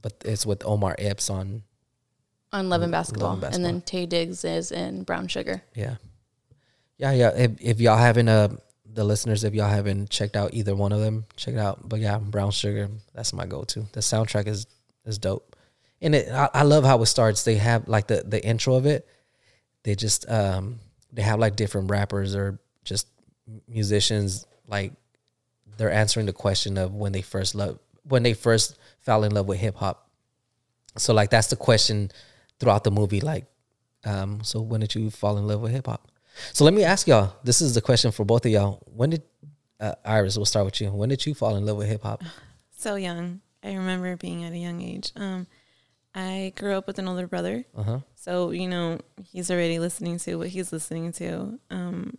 [0.01, 1.61] but it's with Omar Epps on
[2.53, 5.61] on Love and Love Basketball, and and then Taye Diggs is in Brown Sugar.
[5.75, 5.95] yeah.
[6.97, 8.49] Yeah yeah if, if y'all haven't uh
[8.93, 11.87] the listeners if y'all haven't checked out either one of them check it out.
[11.87, 13.85] But yeah Brown Sugar that's my go-to.
[13.91, 14.65] The soundtrack is
[15.05, 15.55] is dope.
[16.01, 17.43] And it I, I love how it starts.
[17.43, 19.07] They have like the the intro of it.
[19.83, 20.79] They just um
[21.11, 23.07] they have like different rappers or just
[23.67, 24.93] musicians like
[25.77, 29.47] they're answering the question of when they first love when they first fell in love
[29.47, 30.09] with hip hop
[30.97, 32.11] so like that's the question
[32.59, 33.45] throughout the movie like
[34.05, 36.07] um so when did you fall in love with hip hop
[36.53, 39.23] so let me ask y'all this is the question for both of y'all when did
[39.79, 42.23] uh, iris we'll start with you when did you fall in love with hip hop
[42.81, 43.41] So young.
[43.63, 45.11] I remember being at a young age.
[45.15, 45.45] Um,
[46.15, 47.63] I grew up with an older brother.
[47.77, 51.59] uh-huh So, you know, he's already listening to what he's listening to.
[51.69, 52.17] Um,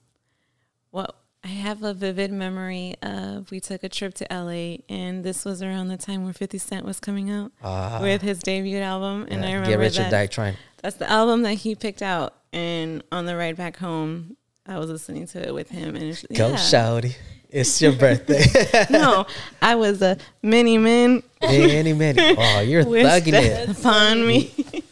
[0.93, 5.45] what I have a vivid memory of we took a trip to LA and this
[5.45, 9.27] was around the time where 50 Cent was coming out Ah, with his debut album.
[9.29, 12.03] And yeah, I remember get rich or die trying that's the album that he picked
[12.03, 12.35] out.
[12.53, 16.23] And on the ride back home, I was listening to it with him, and it's,
[16.35, 16.55] Go yeah.
[16.57, 17.17] shouty.
[17.49, 18.45] It's your birthday.
[18.91, 19.27] no,
[19.61, 22.21] I was a mini man many, many.
[22.39, 23.69] Oh, you're thugging it.
[23.69, 24.53] upon me.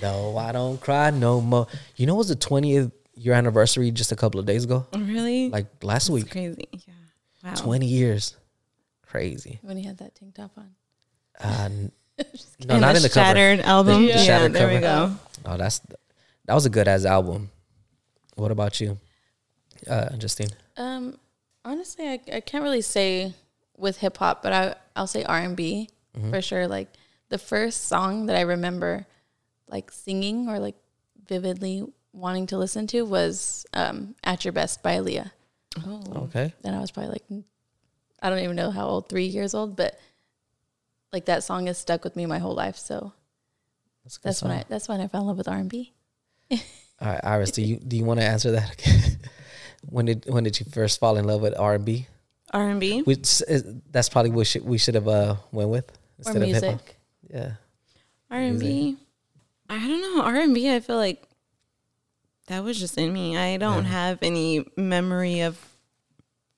[0.00, 1.66] No, I don't cry no more.
[1.96, 5.50] You know, it was the 20th year anniversary just a couple of days ago, really?
[5.50, 6.30] like last That's week.
[6.30, 6.68] crazy.
[6.72, 6.94] Yeah.
[7.44, 7.54] Wow.
[7.54, 8.36] 20 years.
[9.06, 9.58] Crazy.
[9.62, 10.70] when he had that tank top on.
[11.40, 11.92] Uh, n-
[12.66, 13.24] no, And not in the cover.
[13.26, 14.02] Shattered album.
[14.02, 15.14] The yeah, Shattered there we go.
[15.46, 15.80] Oh, that's
[16.44, 17.50] that was a good ass album.
[18.36, 18.98] What about you,
[19.88, 20.48] uh, Justine?
[20.76, 21.16] Um,
[21.64, 23.32] honestly, I, I can't really say
[23.76, 26.30] with hip hop, but I I'll say R and B Mm-hmm.
[26.32, 26.66] for sure.
[26.66, 26.88] Like
[27.28, 29.06] the first song that I remember,
[29.68, 30.74] like singing or like
[31.28, 35.30] vividly wanting to listen to was um, "At Your Best" by Aaliyah.
[35.86, 36.02] Oh.
[36.24, 36.52] Okay.
[36.62, 37.44] Then I was probably like,
[38.22, 39.98] I don't even know how old, three years old, but
[41.12, 42.76] like that song has stuck with me my whole life.
[42.76, 43.12] So
[44.04, 44.52] That's, a good that's when.
[44.52, 45.92] I that's when I fell in love with R and B.
[46.50, 46.58] All
[47.00, 49.18] right, Iris, do you do you want to answer that again?
[49.88, 52.06] when did when did you first fall in love with R and B?
[52.52, 53.02] R and B.
[53.02, 56.48] Which is, that's probably what should, we should have uh, went with Or instead of
[56.48, 56.62] hip hop.
[56.62, 56.96] music.
[57.30, 57.50] Yeah.
[58.30, 58.96] R and B.
[59.68, 60.22] I don't know.
[60.22, 60.74] R and B.
[60.74, 61.27] I feel like
[62.48, 63.36] that was just in me.
[63.36, 63.90] I don't Yeah.
[63.90, 65.58] have any memory of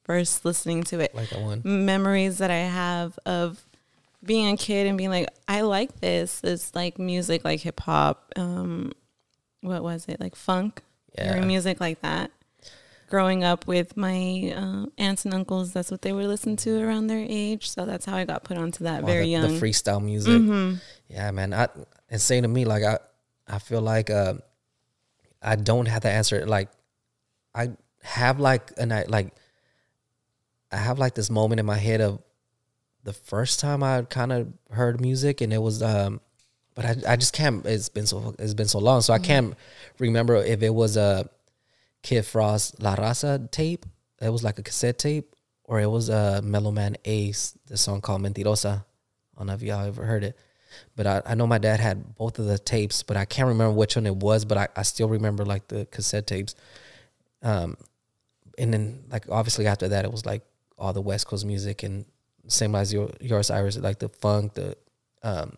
[0.05, 1.15] first listening to it.
[1.15, 1.63] Like that one.
[1.65, 3.65] Memories that I have of
[4.25, 6.41] being a kid and being like, I like this.
[6.43, 8.33] It's like music, like hip hop.
[8.37, 8.93] Um,
[9.61, 10.21] what was it?
[10.21, 10.83] Like funk.
[11.17, 11.41] Yeah.
[11.41, 12.31] Music like that.
[13.09, 17.09] Growing up with my uh, aunts and uncles, that's what they would listen to around
[17.09, 17.69] their age.
[17.69, 19.45] So that's how I got put onto that All very the, young.
[19.51, 19.59] Mm-hmm.
[19.59, 20.81] The freestyle music.
[21.09, 21.53] Yeah, man.
[21.53, 21.67] I
[22.09, 22.99] it's saying to me like I
[23.49, 24.35] I feel like uh,
[25.43, 26.45] I don't have to answer.
[26.47, 26.69] Like
[27.55, 27.71] I
[28.03, 29.35] have like and I like
[30.73, 32.23] I have like this moment in my head of
[33.03, 36.21] the first time I kind of heard music and it was um
[36.75, 39.55] but I I just can't it's been so it's been so long so I can't
[39.99, 41.29] remember if it was a
[42.03, 43.85] Kid Frost La Raza tape.
[44.21, 48.01] It was like a cassette tape or it was a Mellow Man Ace, the song
[48.01, 48.81] called Mentirosa.
[48.81, 50.37] I don't know if y'all ever heard it.
[50.97, 53.73] But I, I know my dad had both of the tapes, but I can't remember
[53.73, 56.55] which one it was, but I, I still remember like the cassette tapes.
[57.43, 57.77] Um
[58.59, 60.43] and then like obviously after that it was like
[60.79, 62.05] all the West Coast music and
[62.49, 64.77] same as your yours Iris, like the funk, the
[65.23, 65.55] um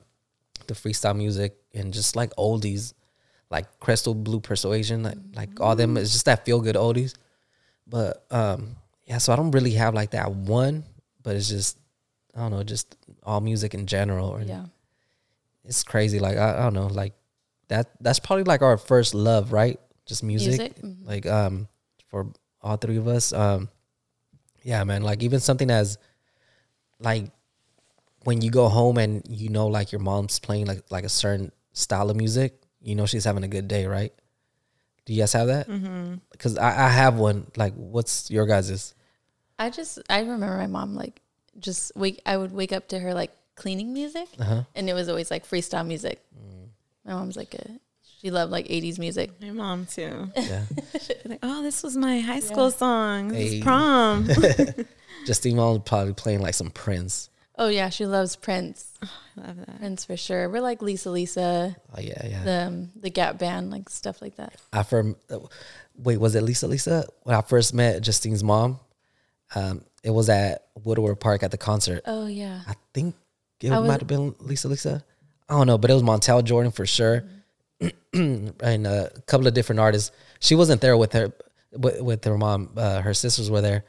[0.67, 2.93] the freestyle music and just like oldies,
[3.51, 7.15] like Crystal Blue Persuasion, like like all them it's just that feel good oldies.
[7.87, 10.85] But um yeah, so I don't really have like that one,
[11.23, 11.79] but it's just
[12.35, 14.29] I don't know, just all music in general.
[14.29, 14.67] Or, Yeah.
[15.65, 16.19] It's crazy.
[16.19, 17.15] Like I, I don't know, like
[17.69, 19.79] that that's probably like our first love, right?
[20.07, 20.59] Just music.
[20.59, 21.07] Music, mhm.
[21.07, 21.69] Like um
[22.09, 23.33] for all three of us.
[23.33, 23.69] Um
[24.63, 25.99] yeah, man, like even something as
[27.01, 27.31] like
[28.25, 31.51] when you go home and you know like your mom's playing like like a certain
[31.73, 34.13] style of music, you know she's having a good day, right?
[35.05, 35.67] Do you guys have that?
[36.31, 37.51] Because I, I have one.
[37.57, 38.95] Like, what's your guys's?
[39.59, 41.21] I just I remember my mom like
[41.59, 44.63] just wake I would wake up to her like cleaning music Uh-huh.
[44.75, 46.17] and it was always like freestyle music.
[47.05, 47.67] My mom's like a
[48.21, 49.29] she loved like 80s music.
[49.41, 50.31] My mom too.
[50.37, 50.63] Yeah,
[51.25, 53.29] Be like, oh, this was my high school song.
[53.29, 53.57] This Hey.
[53.59, 54.29] is prom.
[55.27, 57.29] Justine mom was probably playing like some Prince.
[57.59, 58.93] Oh yeah, she loves Prince.
[59.03, 59.09] I
[59.47, 59.79] love that.
[59.79, 60.49] Prince for sure.
[60.49, 62.43] We're like Lisa Lisa, Oh yeah, yeah.
[62.45, 64.55] the um, the Gap band, like stuff like that.
[64.73, 65.17] I first
[65.97, 67.05] wait, was it Lisa Lisa?
[67.25, 68.79] When I first met Justine's mom,
[69.55, 72.03] um, it was at Woodward Park at the concert.
[72.07, 72.61] Oh yeah.
[72.67, 73.15] I think
[73.69, 75.05] it was- might have been Lisa Lisa.
[75.49, 77.25] I don't know, but it was Montel Jordan for sure,
[78.13, 80.11] and a couple of different artists.
[80.41, 81.33] She wasn't there with her
[81.73, 82.71] with, with her mom.
[82.77, 83.85] Uh, her sisters were there,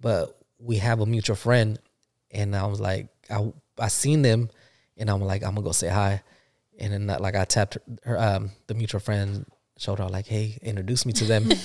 [0.00, 1.78] but we have a mutual friend,
[2.30, 4.50] and I was like, I I seen them,
[4.96, 6.22] and I'm like, I'm gonna go say hi,
[6.78, 9.46] and then uh, like I tapped her, her um the mutual friend
[9.78, 11.44] showed her like, hey, introduce me to them,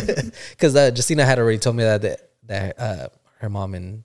[0.50, 4.04] because uh, Justina had already told me that that, that uh, her mom and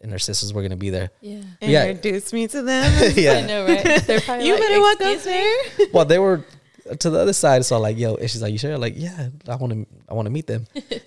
[0.00, 1.10] and her sisters were gonna be there.
[1.20, 1.42] Yeah.
[1.60, 1.86] Yeah.
[1.86, 2.92] Introduce me to them.
[3.16, 3.32] yeah.
[3.32, 3.46] I yeah.
[3.46, 4.06] know, right?
[4.06, 5.86] They're probably you like, better walk up "Excuse there.
[5.92, 6.44] Well, they were
[6.98, 8.76] to the other side, so like, yo, and she's like, you sure?
[8.76, 10.66] Like, yeah, I want to, I want to meet them,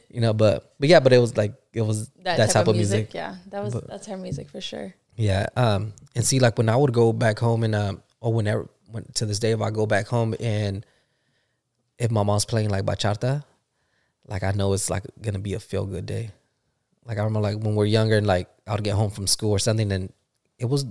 [0.10, 0.34] you know.
[0.34, 3.14] But, but yeah, but it was like, it was That, that, type, of music.
[3.14, 3.36] Yeah.
[3.48, 4.94] That was But- that's her music for sure.
[5.16, 5.48] Yeah.
[5.56, 9.06] Um, and see, like when I would go back home and um, or whenever, when
[9.16, 10.86] to this day, if I go back home and
[11.98, 13.44] if my mom's playing like bachata,
[14.28, 16.32] like I know it's like gonna be a feel good day.
[17.06, 19.28] Like I remember, like when we are younger and like I would get home from
[19.28, 20.12] school or something, and
[20.58, 20.86] it was,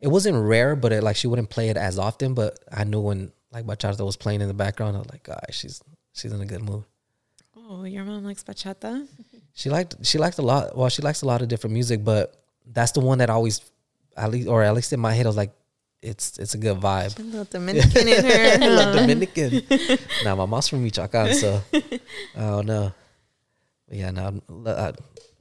[0.00, 2.34] it wasn't rare, but it, like she wouldn't play it as often.
[2.34, 5.40] But I knew when like bachata was playing in the background, I was like, God,
[5.50, 5.82] she's
[6.12, 6.84] she's in a good mood.
[7.56, 9.06] Oh, your mom likes bachata.
[9.54, 10.76] She liked she liked a lot.
[10.76, 12.34] Well, she likes a lot of different music, but
[12.66, 13.60] that's the one that always,
[14.16, 15.52] at least or at least in my head, I was like,
[16.02, 17.18] it's it's a good vibe.
[17.18, 18.58] A little Dominican in her.
[18.70, 19.00] Love huh?
[19.00, 19.62] Dominican.
[20.24, 22.00] nah, my mom's from Michoacan, so I
[22.36, 22.92] don't know.
[23.88, 24.40] But yeah, no,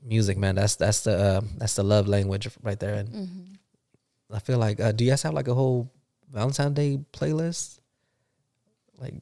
[0.08, 0.56] music, man.
[0.56, 2.96] That's that's the uh, that's the love language right there.
[2.96, 4.34] And Mm-hmm.
[4.36, 5.90] I feel like, uh, do you guys have like a whole
[6.32, 7.80] Valentine's Day playlist?
[9.00, 9.14] Like,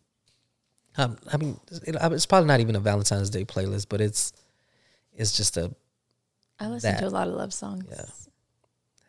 [0.98, 4.34] um, I mean, it, it's probably not even a Valentine's Day playlist, but it's
[5.13, 5.71] it's just a
[6.60, 7.00] I listen That.
[7.02, 7.86] to a lot of love songs.
[7.89, 8.06] Yeah.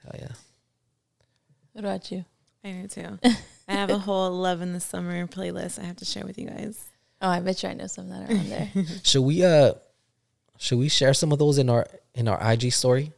[0.03, 0.35] hell yeah.
[1.73, 2.25] What about you?
[2.65, 3.19] I do too.
[3.69, 6.49] I have a whole love in the summer playlist I have to share with you
[6.49, 6.83] guys.
[7.23, 8.71] Oh, I bet you I know some that are on there.
[9.05, 9.75] Should we uh
[10.59, 13.13] should we share some of those in our in our IG story?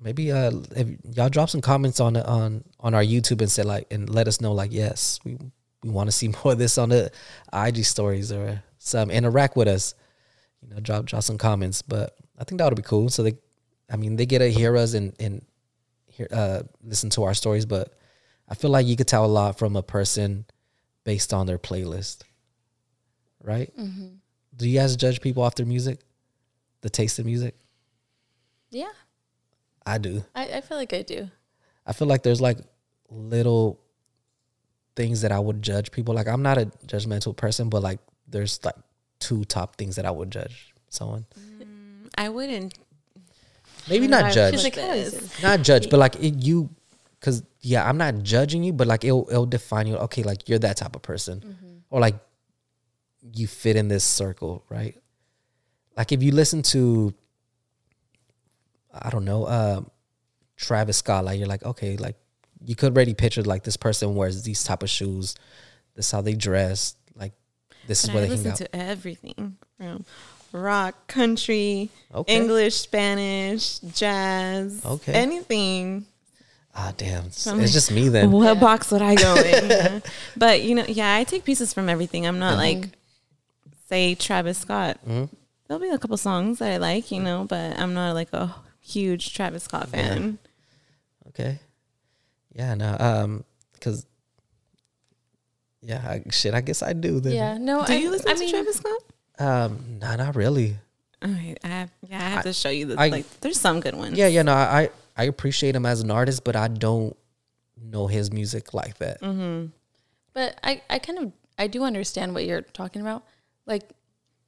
[0.00, 3.86] Maybe uh if y'all drop some comments on on on our YouTube and say like
[3.90, 5.38] and let us know like yes, we
[5.82, 7.10] we want to see more of this on the
[7.52, 9.94] IG stories or some interact with us.
[10.62, 13.08] You know, drop drop some comments, but I think that would be cool.
[13.08, 13.34] So they
[13.90, 15.44] I mean, they get to hear us and and
[16.06, 17.94] hear uh listen to our stories, but
[18.48, 20.46] I feel like you could tell a lot from a person
[21.04, 22.22] based on their playlist.
[23.42, 23.74] Right?
[23.76, 24.08] Mm-hmm.
[24.56, 26.00] Do you guys judge people off their music?
[26.80, 27.54] The taste of music?
[28.70, 28.92] Yeah,
[29.84, 30.24] I do.
[30.34, 31.30] I, I feel like I do.
[31.86, 32.58] I feel like there's like
[33.10, 33.80] little
[34.94, 36.14] things that I would judge people.
[36.14, 38.74] Like I'm not a judgmental person, but like there's like
[39.18, 41.24] two top things that I would judge someone.
[42.16, 42.78] I wouldn't.
[43.88, 44.62] Maybe How not judge.
[44.62, 45.38] Like, how is this?
[45.38, 45.42] it?
[45.42, 46.68] not judge, but like it, you
[47.20, 49.96] cuz yeah, I'm not judging you, but like it'll it'll define you.
[49.96, 51.40] Okay, like you're that type of person.
[51.40, 51.76] Mm-hmm.
[51.90, 52.16] Or like
[53.22, 54.96] you fit in this circle, right?
[55.98, 57.12] Like if you listen to
[58.94, 59.90] I don't know, um
[60.56, 62.16] Travis Scott, like you're like, okay, like
[62.64, 65.34] you could already picture like this person wears these type of shoes,
[65.94, 67.32] this is how they dress, like
[67.86, 68.70] this is But where I they hang listen out.
[68.72, 70.04] to everything from
[70.52, 72.34] rock, country, Okay.
[72.34, 75.12] English, Spanish, jazz, Okay.
[75.12, 76.06] anything.
[76.74, 78.30] Ah, damn, it's, From- it's just me then.
[78.30, 78.54] What Yeah.
[78.54, 79.70] box would I go in?
[79.70, 80.00] Yeah.
[80.36, 82.24] But you know, yeah, I take pieces from everything.
[82.26, 82.56] I'm not Mhm.
[82.58, 82.88] like,
[83.88, 84.98] say Travis Scott.
[85.06, 85.28] Mhm.
[85.68, 88.54] There'll be a couple songs that I like, you know, but I'm not like a
[88.80, 90.08] huge Travis Scott Yeah.
[90.08, 90.38] fan.
[91.28, 91.58] Okay.
[92.54, 94.06] Yeah, no, um, because
[95.80, 97.34] yeah, I, shit, I guess I do then.
[97.34, 99.00] Yeah, no, Do I, you listen I to mean, Travis Scott?
[99.38, 100.76] Um, nah, not really.
[101.24, 103.40] Okay, I have, yeah, I have I- to show you the I- like.
[103.40, 104.16] There's some good ones.
[104.18, 107.16] Yeah, yeah, no, I I appreciate him as an artist, but I don't
[107.80, 109.20] know his music like that.
[109.20, 109.66] Mm-hmm.
[110.32, 113.24] But I, I kind of I do understand what you're talking about.
[113.66, 113.88] Like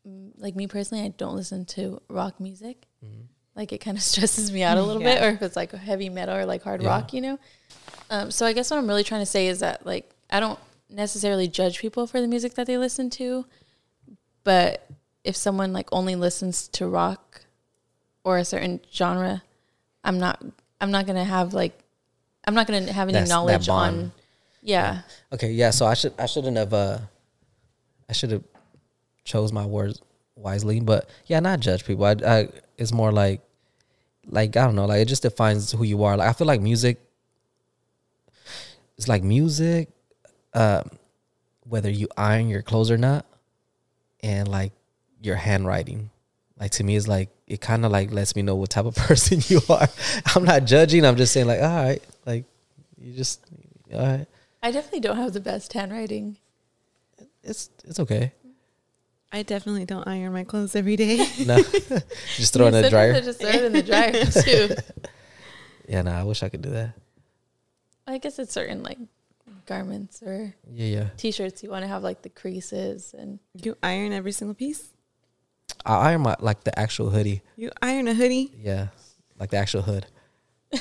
[0.04, 2.86] like me personally, I don't listen to rock music.
[3.04, 3.22] Mm-hmm.
[3.54, 6.08] Like it kind of stresses me out a little bit, or if it's like heavy
[6.08, 6.88] metal or like hard Yeah.
[6.88, 7.38] rock, you know.
[8.10, 10.58] Um, so I guess what I'm really trying to say is that like I don't
[10.88, 13.44] necessarily judge people for the music that they listen to,
[14.44, 14.88] but
[15.24, 17.42] if someone like only listens to rock
[18.24, 19.42] or a certain genre,
[20.02, 20.42] I'm not
[20.80, 21.78] I'm not gonna have like
[22.46, 23.96] I'm not gonna have any That's- knowledge bond.
[23.96, 24.12] on
[24.62, 25.02] yeah.
[25.32, 26.98] Okay, yeah, so I should I shouldn't have uh
[28.08, 28.42] I should have
[29.24, 30.00] chose my words
[30.36, 32.04] wisely, but yeah, not judge people.
[32.04, 33.42] I, I it's more like
[34.26, 36.16] like I don't know, like it just defines who you are.
[36.16, 36.98] Like I feel like music
[38.96, 39.88] it's like music
[40.52, 40.90] um
[41.60, 43.24] whether you iron your clothes or not
[44.22, 44.72] and like
[45.22, 46.10] your handwriting.
[46.58, 48.94] Like to me it's like it kind of like lets me know what type of
[48.96, 49.88] person you are.
[50.34, 52.44] I'm not judging, I'm just saying like all right, like
[52.98, 53.44] you just
[53.92, 54.26] all right.
[54.62, 56.36] I definitely don't have the best handwriting.
[57.42, 58.32] It's it's okay.
[59.32, 61.24] I definitely don't iron my clothes every day.
[61.46, 61.56] No,
[62.36, 63.20] just throw it in the dryer.
[63.20, 64.74] Just throw it in the dryer too.
[65.88, 66.94] Yeah, no, I wish I could do that.
[68.06, 68.98] I guess it's certain like
[69.66, 71.08] garments or Yeah, yeah.
[71.16, 74.88] t-shirts you want to have like the creases and you iron every single piece.
[75.86, 77.42] I iron my like the actual hoodie.
[77.56, 78.52] You iron a hoodie.
[78.60, 78.88] Yeah,
[79.38, 80.06] like the actual hood.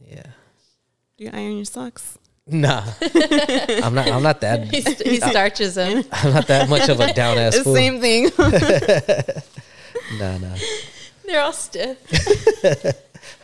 [0.00, 0.22] yeah.
[1.16, 2.18] Do you iron your socks?
[2.46, 2.82] Nah,
[3.84, 4.08] I'm not.
[4.08, 4.64] I'm not that.
[4.72, 6.02] he, st- he starches them.
[6.12, 7.74] I'm not that much of a down ass The fool.
[7.74, 8.30] same thing.
[10.18, 10.56] Nah, nah.
[11.24, 11.96] They're all stiff.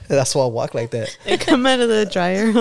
[0.09, 1.17] That's why I walk like that.
[1.25, 2.53] they come out of the dryer.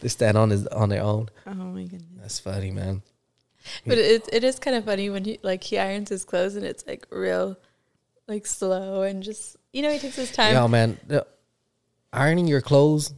[0.00, 1.28] They stand on his on their own.
[1.46, 2.02] Oh my goodness.
[2.20, 3.02] That's funny, man.
[3.86, 6.64] But it it is kind of funny when he like he irons his clothes and
[6.66, 7.56] it's like real
[8.26, 10.54] like slow and just you know he takes his time.
[10.54, 11.26] Yo, man, the-
[12.12, 13.12] ironing your clothes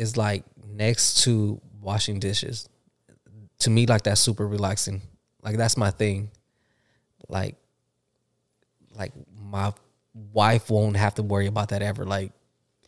[0.00, 2.68] is like next to washing dishes.
[3.60, 5.02] To me, like that's super relaxing.
[5.42, 6.30] Like that's my thing.
[7.28, 7.56] Like,
[8.94, 9.12] like
[9.50, 9.72] my
[10.32, 12.04] wife won't have to worry about that ever.
[12.04, 12.32] Like,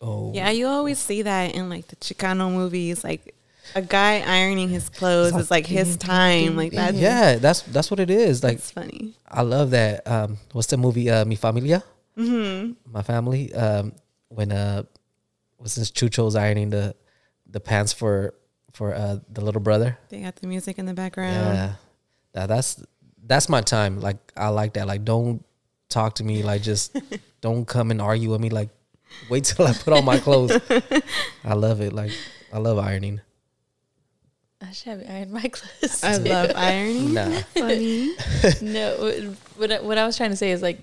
[0.00, 3.04] oh, Yeah, you always see that in like the Chicano movies.
[3.04, 3.34] Like
[3.74, 6.56] a guy ironing his clothes is like his time.
[6.56, 8.42] Like that's yeah, that's that's what it is.
[8.42, 9.14] Like, that's funny.
[9.28, 10.06] I love that.
[10.06, 11.10] Um, what's the movie?
[11.10, 11.82] Uh, Mi Familia,
[12.18, 12.72] Mm-hmm.
[12.92, 13.52] my family.
[13.54, 13.92] Um,
[14.28, 14.82] when uh
[15.58, 16.94] was since Chucho's ironing the
[17.52, 18.34] the pants for
[18.72, 19.98] for uh the little brother.
[20.08, 21.34] They got the music in the background.
[21.56, 21.72] Yeah.
[22.34, 22.82] Now that's
[23.24, 24.00] that's my time.
[24.00, 24.86] Like I like that.
[24.88, 25.44] Like don't
[25.88, 26.42] talk to me.
[26.42, 26.96] Like just
[27.40, 28.48] don't come and argue with me.
[28.50, 28.70] Like
[29.30, 30.58] wait till I put on my clothes.
[31.44, 31.92] I love it.
[31.92, 32.12] Like
[32.52, 33.20] I love ironing.
[34.60, 36.02] I should have ironed my clothes.
[36.04, 36.24] I too.
[36.30, 37.14] love ironing.
[37.14, 37.40] Nah.
[37.54, 38.14] Funny.
[38.62, 40.78] no, what- what I, what I was trying to say is like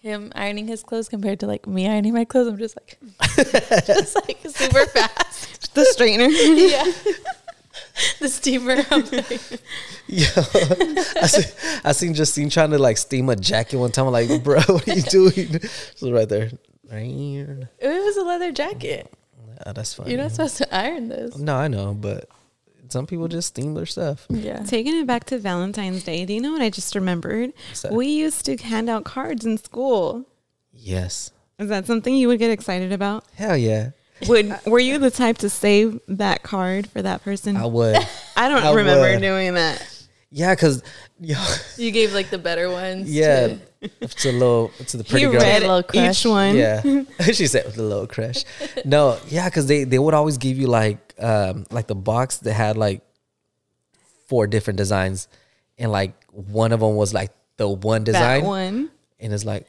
[0.00, 2.48] him ironing his clothes compared to like me ironing my clothes.
[2.48, 2.98] I'm just like,
[3.86, 5.48] just like super fast.
[5.74, 6.30] the straightener.
[6.70, 7.12] yeah.
[8.20, 8.76] the steamer.
[8.90, 9.60] I'm like,
[10.06, 10.26] Yo,
[11.20, 14.06] I seen, I seen Justine trying to like steam a jacket one time.
[14.06, 15.60] I'm like, bro, what are you doing?
[15.96, 16.50] So right there.
[17.78, 19.12] It was a leather jacket.
[19.66, 20.12] Yeah, that's funny.
[20.12, 21.36] You're not supposed to iron this.
[21.36, 22.28] No, I know, but
[22.90, 23.30] some people mm.
[23.30, 24.26] just steam their stuff.
[24.28, 24.62] Yeah.
[24.64, 27.52] Taking it back to Valentine's Day, do you know what I just remembered?
[27.90, 30.24] We used to hand out cards in school.
[30.72, 31.30] Yes.
[31.58, 33.24] Is that something you would get excited about?
[33.34, 33.90] Hell yeah.
[34.26, 37.56] Would were you the type to save that card for that person?
[37.56, 37.96] I would.
[38.36, 39.20] I don't I remember would.
[39.20, 39.97] doing that.
[40.30, 40.82] Yeah, cause
[41.20, 41.36] yo,
[41.78, 43.10] You gave like the better ones.
[43.10, 43.58] yeah, to-
[44.00, 45.40] it's a little, to the pretty he girl.
[45.40, 46.20] read Little crush.
[46.20, 46.54] each one.
[46.56, 46.82] Yeah,
[47.32, 48.44] she said with a little crush.
[48.84, 52.52] No, yeah, because they they would always give you like um like the box that
[52.52, 53.00] had like
[54.26, 55.28] four different designs,
[55.78, 58.90] and like one of them was like the one design, That one.
[59.20, 59.66] and it's like,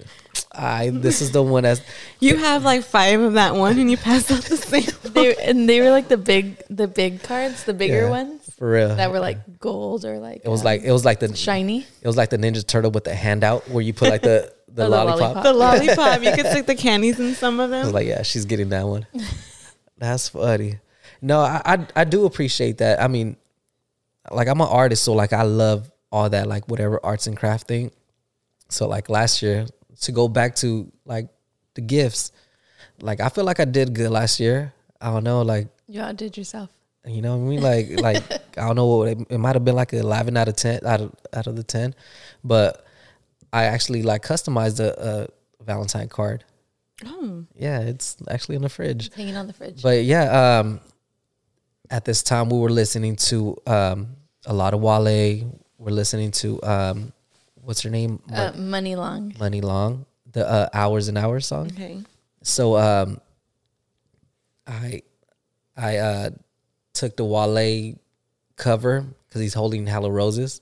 [0.51, 1.81] I this is the one that's
[2.19, 4.83] You have like five of that one, and you pass out the same.
[5.13, 8.69] They and they were like the big the big cards, the bigger Yeah, ones for
[8.69, 8.95] real.
[8.95, 11.79] that were like gold or like it was um, like it was like the shiny.
[12.01, 14.83] it was like the Ninja Turtle with the handout where you put like the the,
[14.85, 15.19] Oh, the lollipop.
[15.19, 15.43] lollipop.
[15.43, 16.23] the lollipop.
[16.23, 17.93] You could stick the candies in some of I was them.
[17.95, 19.07] like, yeah, she's getting that one.
[19.97, 20.79] That's funny.
[21.21, 23.01] No, I, I I do appreciate that.
[23.01, 23.35] I mean,
[24.31, 27.67] like I'm an artist, so like I love all that, like whatever arts and craft
[27.67, 27.91] thing.
[28.69, 29.65] So like last year,
[30.01, 31.27] to go back to like
[31.73, 32.31] the gifts,
[33.01, 34.73] like I feel like I did good last year.
[35.01, 36.69] I don't know, like You outdid yourself.
[37.05, 37.61] You know what I mean?
[37.61, 40.55] Like like I don't know what it, it might have been like eleven out of
[40.55, 41.95] ten out of out of the ten,
[42.43, 42.85] but
[43.53, 45.27] I actually like customized a,
[45.61, 46.43] a Valentine card.
[47.05, 49.09] Oh, Yeah, it's actually in the fridge.
[49.15, 49.81] Hanging on the fridge.
[49.81, 50.81] But yeah, um,
[51.89, 55.61] at this time we were listening to um, a lot of Wale.
[55.77, 57.13] We're listening to um,
[57.55, 58.21] what's her name?
[58.33, 59.33] uh, Muni Long.
[59.39, 61.67] Muni Long, the uh, Hours and Hours song.
[61.71, 62.01] okay.
[62.43, 63.21] So um,
[64.67, 65.01] I
[65.77, 66.29] I uh,
[66.99, 67.95] took the Wale
[68.55, 70.61] cover because he's holding Hello Roses,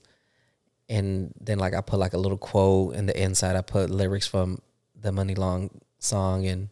[0.88, 3.56] and then like I put like a little quote in the inside.
[3.56, 4.60] I put lyrics from
[5.00, 6.68] the Muni Long song, and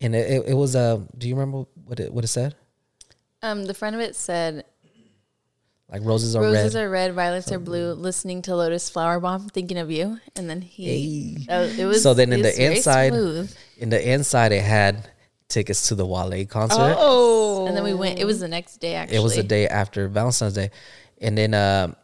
[0.00, 2.54] and it, it, it was uh, Do you remember what it what it said?
[3.42, 4.64] Um, the front of it said,
[5.92, 6.84] Like roses are "Roses red.
[6.84, 10.60] are red, violets are blue." Listening to Lotus Flower Bomb, thinking of you, and then
[10.62, 10.84] he.
[10.86, 11.46] Hey.
[11.50, 13.54] Oh, it was So then in the inside- smooth.
[13.78, 15.08] In the inside, it had
[15.48, 16.96] tickets to the Wale concert.
[16.98, 18.18] Oh, and then we went.
[18.18, 18.94] It was the next day.
[18.94, 20.70] Actually, it was the day after Valentine's Day,
[21.20, 21.96] and then um,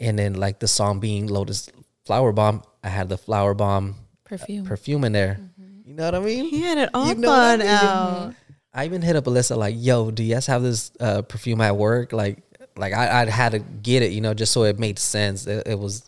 [0.00, 1.68] and then like the song being Lotus
[2.04, 4.64] Flower Bomb, I had the flower bomb perfume.
[4.66, 5.40] perfume in there.
[5.84, 6.44] You know what I mean?
[6.46, 7.66] He had it all You know what I mean?
[7.66, 8.34] out.
[8.74, 11.76] I even hit up Alyssa like, "Yo, do you guys have this uh, perfume at
[11.76, 12.42] work?" Like,
[12.76, 15.46] like I, I had to get it, you know, just so it made sense.
[15.46, 16.04] It, it was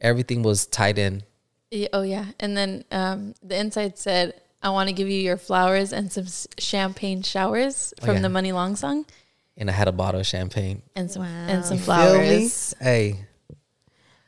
[0.00, 1.22] everything was tied in.
[1.70, 5.36] Yeah, oh yeah, and then um, the inside said, "I want to give you your
[5.36, 6.26] flowers and some
[6.58, 8.22] champagne showers Oh, from yeah.
[8.22, 9.04] the Muni Long song,
[9.56, 10.82] And I had a bottle of champagne.
[10.94, 11.28] and some Wow.
[11.48, 12.48] and some You Feel me?
[12.48, 13.20] flowers." Hey,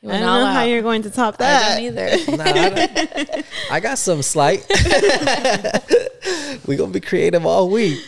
[0.01, 1.74] You I don't all know how you're going to top I that.
[1.74, 2.37] don't either.
[2.37, 4.64] nah, I, don't- I got some slight.
[6.66, 7.99] We're gonna be creative all week.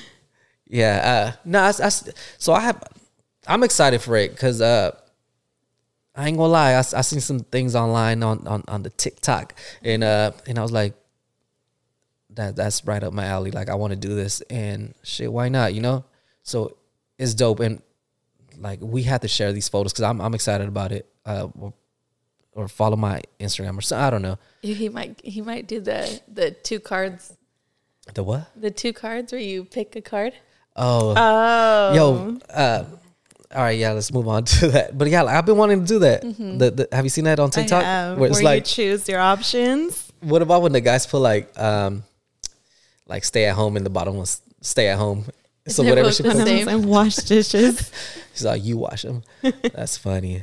[0.68, 1.33] Yeah.
[1.35, 1.89] Uh, no, I, I,
[2.39, 2.83] so I have.
[3.47, 4.95] I'm excited for it because uh,
[6.14, 6.73] I ain't gonna lie.
[6.75, 10.62] I, I seen some things online on, on, on the TikTok, and uh, and I
[10.62, 10.95] was like,
[12.35, 13.51] that that's right up my alley.
[13.51, 15.74] Like I want to do this, and shit, why not?
[15.74, 16.05] You know.
[16.43, 16.76] So
[17.18, 17.83] it's dope, and
[18.59, 21.07] like we have to share these photos because I'm I'm excited about it.
[21.24, 21.74] Uh, or,
[22.53, 26.20] or follow my Instagram or so I don't know he might he might do the
[26.28, 27.37] the two cards,
[28.14, 28.51] the what.
[28.61, 30.35] the two cards where you pick a card.
[30.76, 32.85] Oh, Oh, yo, uh,
[33.55, 34.97] all right, yeah, let's move on to that.
[34.97, 36.22] But yeah, like, I've been wanting to do that.
[36.22, 37.83] The, the, have you seen that on TikTok?
[37.83, 40.12] Where where, it's you like, choose your options.
[40.20, 42.05] what about when the guys put like, um,
[43.11, 45.27] like stay at home and the bottom was stay at home.
[45.69, 46.67] So They're whatever she puts, And I same.
[46.79, 47.93] was wash dishes.
[48.33, 49.23] she's like, you wash them.
[49.75, 50.43] That's funny.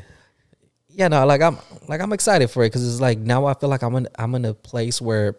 [0.89, 1.57] Yeah, no, like I'm
[1.88, 4.36] like I'm excited for it because it's like now I feel like I'm in I'm
[4.36, 5.36] in a place where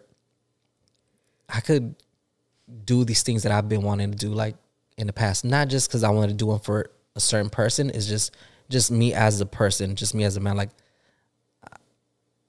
[1.47, 1.95] I could
[2.85, 4.55] do these things that I've been wanting to do like
[4.97, 7.89] in the past, not just because I wanted to do them for a certain person.
[7.89, 8.35] It's just
[8.69, 10.55] just me as a person, just me as a man.
[10.57, 10.69] Like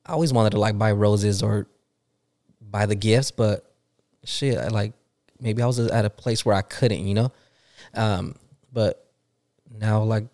[0.06, 1.66] I always wanted to like buy roses or
[2.60, 3.69] buy the gifts, but
[4.24, 4.92] shit, like
[5.40, 7.32] maybe I was at a place where I couldn't, you know.
[7.94, 8.36] Um,
[8.72, 9.06] but
[9.78, 10.24] now like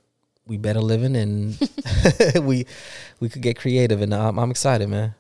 [0.47, 1.59] we better living and
[2.43, 2.67] we
[3.21, 5.15] we could get creative, and I'm, I'm excited, man.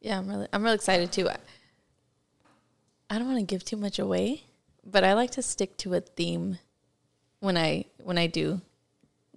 [0.00, 1.28] Yeah, I'm really I'm really excited too.
[1.28, 1.36] I,
[3.08, 4.44] I don't want to give too much away,
[4.84, 6.58] but I like to stick to a theme
[7.40, 8.60] when I when I do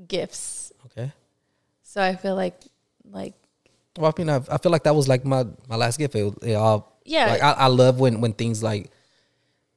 [0.07, 0.71] gifts.
[0.86, 1.11] Okay.
[1.84, 2.59] So I feel like
[3.11, 3.34] like
[3.97, 6.15] Well, I mean, I, I feel like that was like my my last gift.
[6.15, 8.91] It, it all yeah, like I, I love when when things like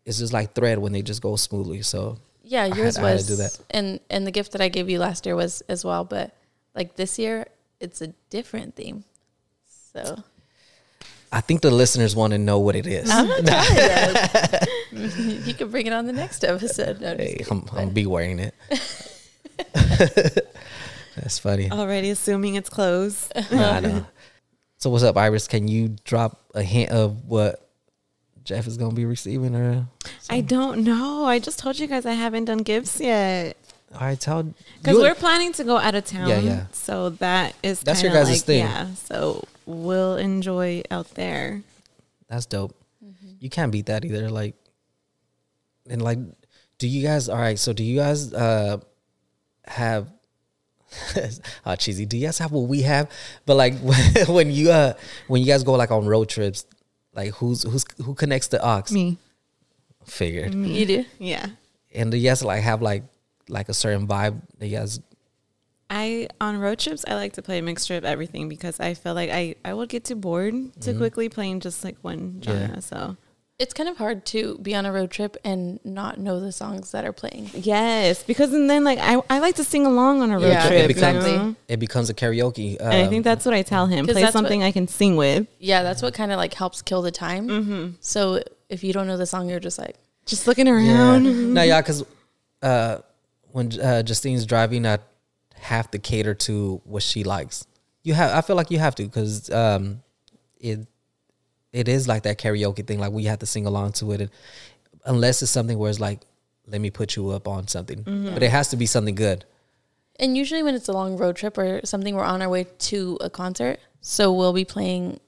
[0.04, 1.82] it's just like thread when they just go smoothly.
[1.82, 3.58] So yeah, had- yours I had to was do that.
[3.70, 6.34] and and the gift that I gave you last year was as well, but
[6.74, 7.46] like this year
[7.80, 9.04] it's a different theme.
[9.92, 10.22] So
[11.30, 13.10] I think the listeners want to know what it is.
[13.10, 14.16] I'm not telling
[14.92, 15.08] you.
[15.44, 17.00] you can bring it on the next episode.
[17.02, 18.54] No, Hey, I'm, I'm be wearing it.
[21.16, 21.70] That's funny.
[21.70, 23.32] Already assuming it's closed.
[23.36, 24.06] I know.
[24.78, 25.48] So what's up, Iris?
[25.48, 27.68] Can you drop a hint of what
[28.44, 29.88] Jeff is gonna be receiving, or
[30.30, 31.26] I don't know.
[31.26, 33.56] I just told you guys I haven't done gifts yet.
[33.94, 36.28] I tell Because we're planning to go out of town.
[36.28, 36.66] Yeah, yeah.
[36.72, 38.60] So that is That's your kinda guys' like, thing.
[38.60, 38.94] Yeah.
[38.94, 41.62] So we'll enjoy out there.
[42.28, 42.74] That's dope.
[43.04, 43.28] Mm-hmm.
[43.40, 44.30] You can't beat that either.
[44.30, 44.54] Like,
[45.90, 46.18] and like,
[46.78, 47.28] do you guys?
[47.28, 47.58] All right.
[47.58, 48.78] So do you guys uh
[49.66, 50.08] have?
[51.64, 52.06] Uh, cheesy.
[52.06, 53.10] Do you guys have what we have?
[53.46, 53.74] But like
[54.28, 54.94] when you uh
[55.26, 56.66] when you guys go like on road trips,
[57.14, 58.84] like who's who's who connects the aux?
[58.90, 59.18] Me.
[60.04, 60.54] Figured.
[60.54, 61.04] You do.
[61.18, 61.46] Yeah.
[61.94, 63.04] And do you guys like have like
[63.48, 65.00] like a certain vibe that you guys?
[65.90, 69.14] I on road trips I like to play a mixture of everything because I feel
[69.14, 72.62] like I I would get too bored too quickly playing just like one genre.
[72.62, 72.74] Mm-hmm.
[72.74, 72.80] Yeah.
[72.80, 73.16] So
[73.58, 76.92] It's kind of hard to be on a road trip and not know the songs
[76.92, 77.50] that are playing.
[77.54, 80.68] yes, because and then like I, I like to sing along on a road Yeah,
[80.68, 80.84] trip.
[80.84, 81.54] it becomes you know?
[81.66, 82.80] it becomes a karaoke.
[82.80, 84.06] Uh, and I think that's what I tell him.
[84.06, 85.48] Play something what- I can sing with.
[85.58, 87.48] Yeah, that's what kind of like helps kill the time.
[87.48, 87.88] Mm-hmm.
[87.98, 90.74] So if you don't know the song, you're just like, Just looking Yeah.
[90.74, 91.24] around.
[91.54, 92.04] no, yeah, because
[92.62, 92.98] uh,
[93.50, 94.98] when uh, Justine's driving, I
[95.54, 97.66] have to cater to what she likes.
[98.04, 100.02] You have, I feel like you have to, because um,
[100.60, 100.86] it
[101.72, 102.98] it is like that karaoke thing.
[102.98, 104.30] Like we have to sing along to it, and
[105.04, 106.20] unless it's something where it's like,
[106.66, 108.34] let me put you up on something, mm-hmm.
[108.34, 109.44] but it has to be something good.
[110.20, 113.18] and usually when it's a long road trip or something, we're on our way to
[113.20, 113.78] a concert.
[114.00, 115.20] So we'll be playing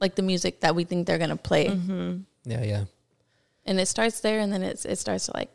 [0.00, 1.68] like the music that we think they're going to play.
[1.68, 2.18] Mm-hmm.
[2.44, 2.84] Yeah, yeah,
[3.64, 5.50] And it starts there and then it's, it starts to like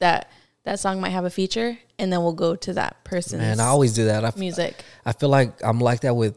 [0.00, 0.30] that,
[0.64, 3.60] that song might have a feature and then we'll go to that person's man.
[3.60, 4.24] I always do that.
[4.24, 4.84] I, f- music.
[5.06, 6.36] I feel like I'm like that with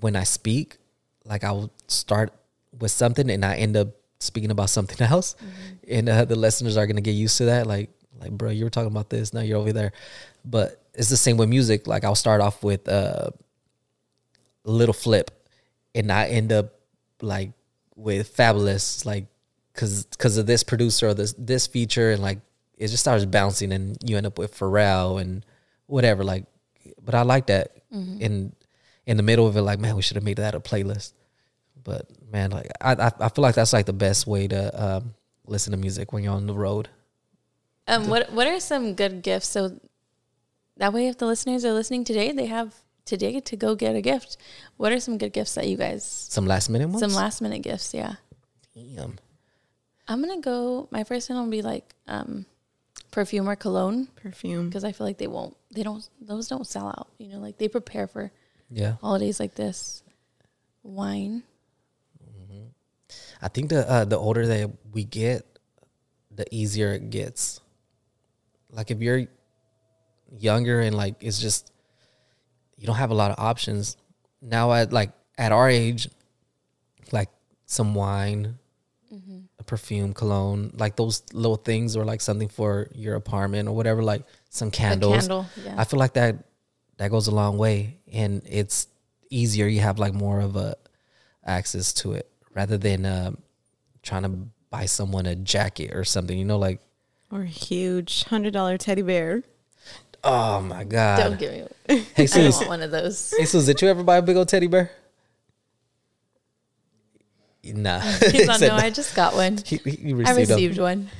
[0.00, 0.78] when I speak.
[1.24, 2.32] Like I'll start
[2.78, 5.36] with something and I end up speaking about something else,
[5.88, 7.66] and uh, the listeners are gonna get used to that.
[7.66, 9.92] Like, like, bro, you were talking about this, now you're over there.
[10.44, 11.86] But it's the same with music.
[11.86, 13.30] Like I'll start off with uh,
[14.64, 15.30] a Lil Flip,
[15.94, 16.74] and I end up
[17.20, 17.52] like
[17.96, 19.26] with Fabolous, like,
[19.74, 22.38] cause cause of this producer or this this feature, and like
[22.76, 25.44] it just starts bouncing, and you end up with Pharrell and
[25.86, 26.24] whatever.
[26.24, 26.44] Like,
[27.02, 27.72] but I like that
[28.20, 28.52] in
[29.06, 29.62] in the middle of it.
[29.62, 31.12] Like, man, we should have made that a playlist.
[31.82, 35.14] But man, like I I, I feel like that's like the best way to um,
[35.46, 36.88] listen to music when you're on the road.
[37.86, 39.48] Um, what, what are some good gifts?
[39.48, 39.78] So
[40.78, 42.74] that way, if the listeners are listening today, they have
[43.04, 44.38] today to go get a gift.
[44.78, 47.00] What are some good gifts that you guys, Some last minute ones.
[47.00, 47.92] some last minute gifts?
[47.92, 48.14] Yeah.
[48.74, 49.16] Damn.
[50.08, 50.88] I'm gonna go.
[50.90, 52.46] My first one will be like um,
[53.10, 54.68] perfume or cologne Perfume.
[54.68, 55.54] because I feel like they won't.
[55.70, 56.08] They don't.
[56.22, 57.08] Those don't sell out.
[57.18, 58.32] You know, like they prepare for
[58.74, 60.02] Yeah, holidays like this.
[60.82, 61.42] Wine.
[63.40, 65.44] I think the uh, the older that we get,
[66.34, 67.60] the easier it gets.
[68.70, 69.26] Like if you're
[70.38, 71.70] younger and like it's just
[72.78, 73.96] you don't have a lot of options
[74.40, 74.72] now.
[74.72, 76.08] At like at our age,
[77.12, 77.28] like
[77.66, 78.58] some wine,
[79.58, 84.02] a perfume, cologne, like those little things, or like something for your apartment or whatever,
[84.02, 85.20] like some candles.
[85.20, 85.46] candle.
[85.64, 85.74] Yeah.
[85.78, 86.44] I feel like that
[86.96, 88.86] that goes a long way, and it's
[89.28, 89.66] easier.
[89.66, 90.76] You have like more of a
[91.44, 93.38] access to it rather than um,
[94.02, 94.30] trying to
[94.70, 96.38] buy someone a jacket or something.
[96.38, 96.80] You know, like
[97.30, 99.42] Or a huge hundred dollar teddy bear.
[100.22, 101.18] oh my god!
[101.18, 101.66] don't give me.
[101.88, 103.34] Hey I don't Sus, want one of those.
[103.36, 104.90] hey Sus, did you ever buy a big old teddy bear?
[107.64, 108.00] Nah.
[108.30, 109.58] He's on, Said no, I just got one.
[109.64, 110.56] he, he I received, them.
[110.56, 111.10] received one.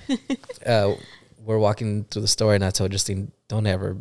[0.67, 0.95] uh,
[1.45, 3.97] we're walking through the store, and I told Justine, "Don't ever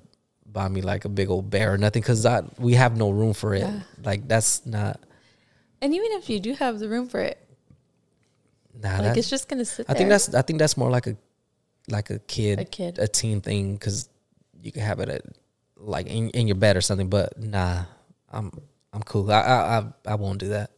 [0.54, 2.26] buy me like a big old bear or nothing, because
[2.60, 3.62] we have no room for it.
[3.62, 3.80] Yeah.
[4.04, 5.00] Like that's not.
[5.82, 7.38] And even if you do have the room for it,
[8.82, 9.98] Nah, like it's just gonna sit I there.
[10.00, 11.16] think that's I think that's more like a
[11.90, 12.98] like a kid, A kid.
[13.00, 14.10] a teen thing because
[14.62, 15.22] you can have it at
[15.78, 17.08] like in, in your bed or something.
[17.10, 17.84] But nah,
[18.32, 18.52] I'm
[18.94, 19.30] I'm cool.
[19.32, 20.72] I I I, I won't do that.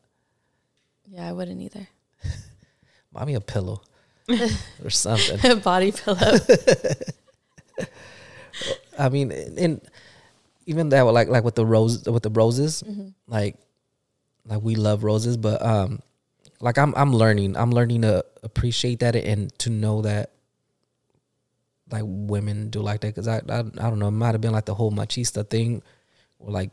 [1.08, 1.88] yeah, I wouldn't either.
[3.14, 3.82] buy me a pillow
[4.84, 5.40] or something.
[5.50, 6.18] A body pillow.
[8.98, 9.82] I mean, and
[10.66, 13.10] even that, like like with the rose, with the roses, Mm-hmm.
[13.28, 13.56] like
[14.46, 16.00] like we love roses, but um,
[16.60, 20.32] like I'm I'm learning, I'm learning to appreciate that and to know that
[21.92, 24.54] like women do like that because I, I I don't know, it might have been
[24.54, 25.82] like the whole machista thing,
[26.40, 26.72] or like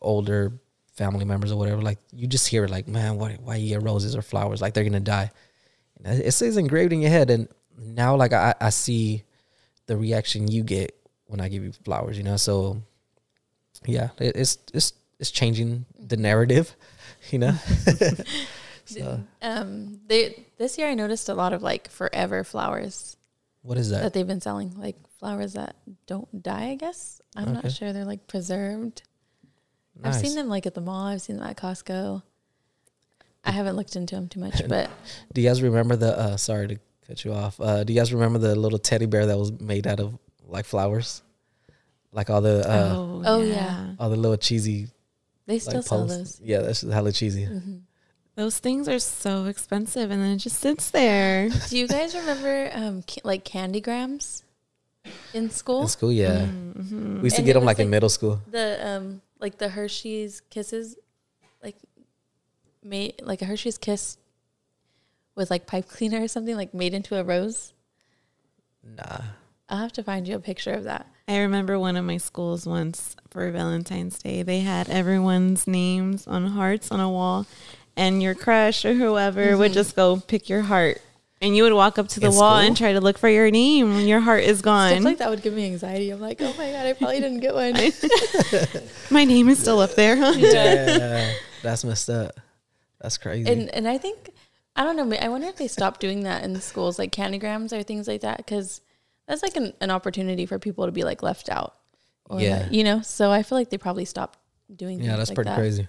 [0.00, 0.52] older
[0.94, 1.82] family members or whatever.
[1.82, 4.62] Like you just hear it, like man, why why you get roses or flowers?
[4.62, 5.30] Like they're gonna die.
[6.04, 7.48] And it stays engraved in your head, and
[7.78, 9.24] now like I I see
[9.86, 10.95] the reaction you get
[11.26, 12.36] when I give you flowers, you know.
[12.36, 12.82] So
[13.84, 16.74] yeah, it, it's it's it's changing the narrative,
[17.30, 17.54] you know.
[18.84, 23.16] so um, they this year I noticed a lot of like forever flowers
[23.66, 24.12] what is that that?
[24.12, 25.74] they've been selling, like flowers that
[26.06, 26.68] don't die.
[26.70, 29.02] I guess I'm not sure they're like preserved.
[30.00, 30.14] Nice.
[30.14, 31.06] I've seen them like at the mall.
[31.06, 32.22] I've seen them at Costco.
[33.44, 34.88] I haven't looked into them too much, but
[35.32, 36.16] Do you guys remember the?
[36.16, 37.60] uh Sorry to cut you off.
[37.60, 40.16] Uh Do you guys remember the little teddy bear that was made out of
[40.46, 41.22] like flowers,
[42.12, 43.94] like all the uh Oh, yeah.
[43.98, 44.88] all the little cheesy
[45.46, 46.16] they still like sell posts?
[46.38, 46.40] those.
[46.42, 47.46] Yeah, that's hella cheesy.
[47.46, 47.82] Mhm.
[48.36, 51.48] Those things are so expensive, and then it just sits there.
[51.70, 54.44] Do you guys remember um, ca- like candy grams
[55.32, 55.82] in school?
[55.82, 57.22] In school, yeah, Mhm.
[57.22, 58.40] we used to And get them was like, in middle school.
[58.50, 60.96] the um like the Hershey's kisses,
[61.62, 61.76] like
[62.82, 64.18] made like a Hershey's kiss
[65.34, 67.72] with like pipe cleaner or something, like made into a rose.
[68.84, 69.22] Nah,
[69.68, 71.06] I'll have to find you a picture of that.
[71.28, 74.42] I remember one of my schools once for Valentine's Day.
[74.42, 77.46] They had everyone's names on hearts on a wall,
[77.96, 79.74] and your crush or whoever would mm-hmm.
[79.74, 81.00] just go pick your heart.
[81.42, 82.66] And you would walk up to the In wall school?
[82.66, 85.02] and try to look for your name when your heart is Stuff gone.
[85.02, 86.10] like that would give me anxiety.
[86.10, 87.74] I'm like, oh my god, I probably didn't get one.
[89.10, 90.32] My name is still up there, huh?
[90.36, 92.40] yeah, that's messed up.
[93.00, 93.50] That's crazy.
[93.50, 94.30] and and I think
[94.76, 95.16] I don't know.
[95.16, 98.38] I wonder if they stopped doing that in schools, like candygrams or things like that,
[98.38, 98.80] because
[99.26, 101.74] that's like an, an opportunity for people to be like left out.
[102.28, 102.62] Or Yeah.
[102.64, 103.02] like, you know.
[103.02, 104.38] So I feel like they probably stopped
[104.74, 105.00] doing.
[105.00, 105.56] yeah, that's like pretty that.
[105.58, 105.88] crazy.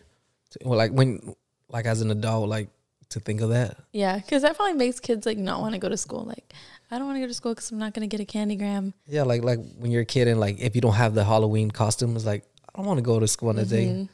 [0.63, 1.35] Well, like when,
[1.69, 2.69] like as an adult, like
[3.09, 3.77] to think of that.
[3.91, 6.23] Yeah, because that probably makes kids like not want to go to school.
[6.25, 6.53] Like,
[6.91, 8.93] I don't want to go to school because I'm not going to get a candygram.
[9.07, 11.69] Yeah, like like when you're a kid and like if you don't have the Halloween
[11.71, 13.85] costume, it's like I don't want to go to school on that day.
[13.87, 14.09] Mhm.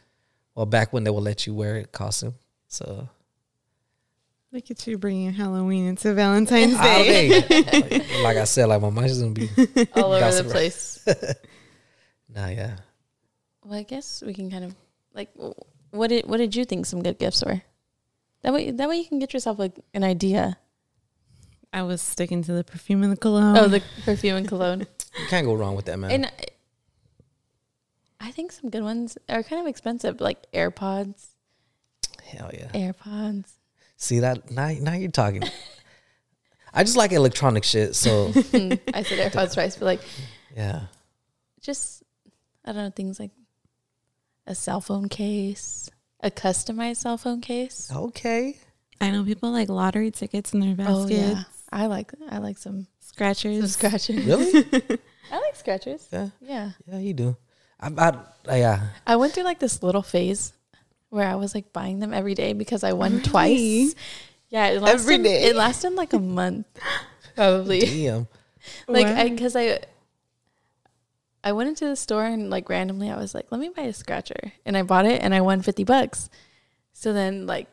[0.56, 2.36] Well, back when they would let you wear a costume,
[2.68, 3.10] so
[4.54, 7.42] Look at you bringing Halloween into Valentine's I Day.
[7.42, 9.50] think, like I said, like my mind's just gonna be
[9.96, 11.04] all over the place.
[12.30, 12.76] nah, yeah.
[13.66, 14.76] Well, I guess we can kind of
[15.16, 15.30] like,
[15.90, 17.64] what did what did you think some good gifts were?
[18.44, 20.58] That way, that way you can get yourself like an idea.
[21.74, 23.58] I was sticking to the perfume and the cologne.
[23.58, 24.82] Oh, the perfume and cologne.
[25.20, 26.12] You can't go wrong with that, man.
[26.12, 26.32] And I-
[28.20, 31.30] I think some good ones are kind of expensive, like AirPods.
[32.24, 32.68] Hell yeah.
[32.72, 33.52] AirPods.
[34.04, 34.70] See that now?
[34.82, 35.44] Now you're talking.
[36.74, 40.02] I just like electronic shit, so I said AirPods twice, but like
[40.58, 40.88] yeah.
[41.62, 42.04] just
[42.66, 43.32] I don't know things like
[44.46, 45.90] a cell phone case,
[46.20, 47.90] a customized cell phone case.
[47.96, 48.58] Okay.
[49.00, 51.00] I know people like lottery tickets in their baskets.
[51.00, 53.72] Oh yeah, I like I like some some scratchers.
[53.72, 54.26] scratchers.
[54.26, 54.66] Really?
[55.32, 56.10] I like scratchers.
[56.12, 56.30] yeah.
[56.42, 57.38] Yeah, Yeah, you do.
[57.80, 58.88] I, I, yeah.
[59.08, 60.52] I went through like this little phase
[61.14, 63.24] where I was like buying them every day because I won Really?
[63.24, 63.96] twice.
[64.50, 65.44] Yeah, it lasted, Every day?
[65.44, 66.66] It lasted like a month,
[67.36, 67.82] probably.
[67.82, 68.28] Damn.
[68.88, 69.18] like Wow.
[69.18, 69.80] I because I
[71.44, 73.94] I went into the store and like randomly I was like, let me buy a
[73.94, 76.30] scratcher, and I bought it and I won fifty bucks.
[76.94, 77.68] So then like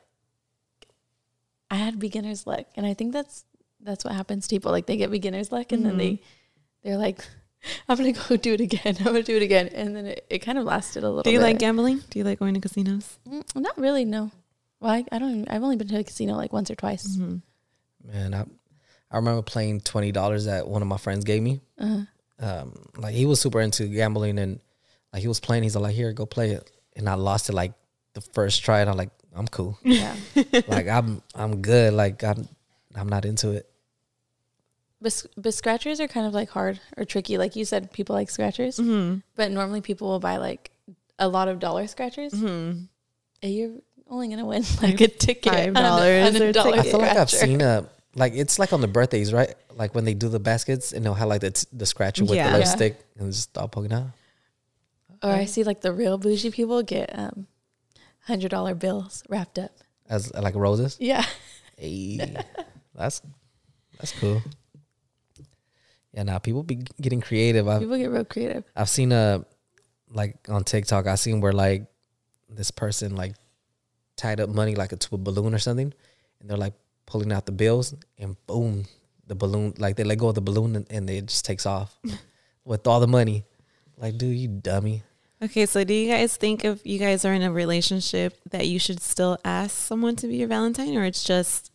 [1.70, 3.45] I had beginner's luck, and I think that's
[3.80, 4.70] that's what happens to people.
[4.70, 5.99] Like they get beginner's luck, and then mm-hmm.
[5.99, 6.22] they
[6.82, 7.24] they're like,
[7.88, 8.96] I'm gonna go do it again.
[8.98, 11.22] I'm gonna do it again, and then it, it kind of lasted a little.
[11.22, 11.44] Do you bit.
[11.44, 12.02] like gambling?
[12.11, 13.18] Do you like going to casinos?
[13.28, 14.04] Mm, Not really.
[14.04, 14.30] No.
[14.80, 15.46] Well, I, I don't.
[15.50, 17.06] I've only been to a casino like once or twice.
[17.06, 18.12] Mm-hmm.
[18.12, 18.44] Man, I,
[19.11, 21.61] I remember playing twenty dollars that one of my friends gave me.
[21.78, 22.04] Uh-huh.
[22.38, 24.61] Um, like he was super into gambling and
[25.12, 25.62] like he was playing.
[25.62, 27.74] He's like, "Here, go play it," and I lost it like
[28.14, 29.78] the first try, and I'm like, "I'm cool.
[29.82, 30.16] Yeah.
[30.68, 31.92] like I'm I'm good.
[31.92, 32.48] Like I'm
[32.94, 33.70] I'm not into it."
[35.03, 37.38] But, but scratchers are kind of like hard or tricky.
[37.38, 39.18] Like you said, people like scratchers, Mm-hmm.
[39.34, 40.70] but normally people will buy like
[41.18, 42.32] a lot of dollar scratchers.
[42.32, 42.82] Mm-hmm.
[43.42, 43.72] And you're
[44.09, 47.61] only gonna win like a ticket, $5 a- or dollar I feel like I've seen
[47.62, 49.55] a like it's like on the birthdays, right?
[49.74, 52.34] Like when they do the baskets and they'll have like the t- the scratcher with
[52.34, 52.51] Yeah.
[52.51, 52.64] the Yeah.
[52.64, 54.09] lipstick and it's just all poking out.
[55.22, 57.46] Or I see like the real bougie people get um
[58.26, 59.70] hundred dollar bills wrapped up.
[60.11, 60.96] as like roses.
[61.01, 61.24] Yeah.
[61.78, 62.36] Hey,
[62.94, 63.22] that's
[63.98, 64.42] that's cool.
[66.12, 67.68] Yeah, now people be getting creative.
[67.68, 68.64] I've People get real creative.
[68.74, 69.44] I've seen a
[70.12, 71.06] like on TikTok.
[71.06, 71.86] I seen where like
[72.48, 73.34] this person like
[74.16, 75.92] tied up money like to a balloon or something,
[76.40, 76.74] and they're like
[77.06, 78.86] pulling out the bills, and boom,
[79.26, 81.98] the balloon like they let go of the balloon and, and it just takes off
[82.64, 83.44] with all the money.
[83.96, 85.02] Like, dude, you dummy.
[85.42, 88.78] Okay, so do you guys think if you guys are in a relationship that you
[88.78, 91.70] should still ask someone to be your Valentine, or it's just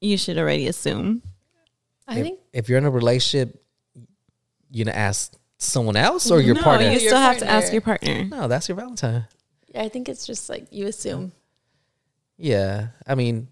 [0.00, 1.22] you should already assume?
[2.08, 3.62] I if, think if you're in a relationship,
[4.70, 6.86] you're gonna ask someone else or your no, partner.
[6.86, 8.24] you Your still have to ask your partner.
[8.24, 9.26] no, that's your Valentine.
[9.74, 11.32] I think it's just like you assume.
[12.38, 13.48] Yeah, I mean,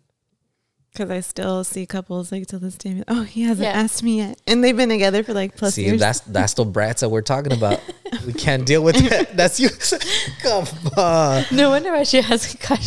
[0.92, 3.02] Because I still see couples like to this day.
[3.08, 3.72] Oh, he hasn't Yeah.
[3.72, 5.98] asked me yet, and they've been together for like plus see, years.
[6.00, 7.80] that's that's the brats that we're talking about.
[8.26, 9.36] we can't deal with that.
[9.36, 9.68] That's you.
[10.42, 11.44] Come on.
[11.50, 12.78] No wonder why she hasn't got,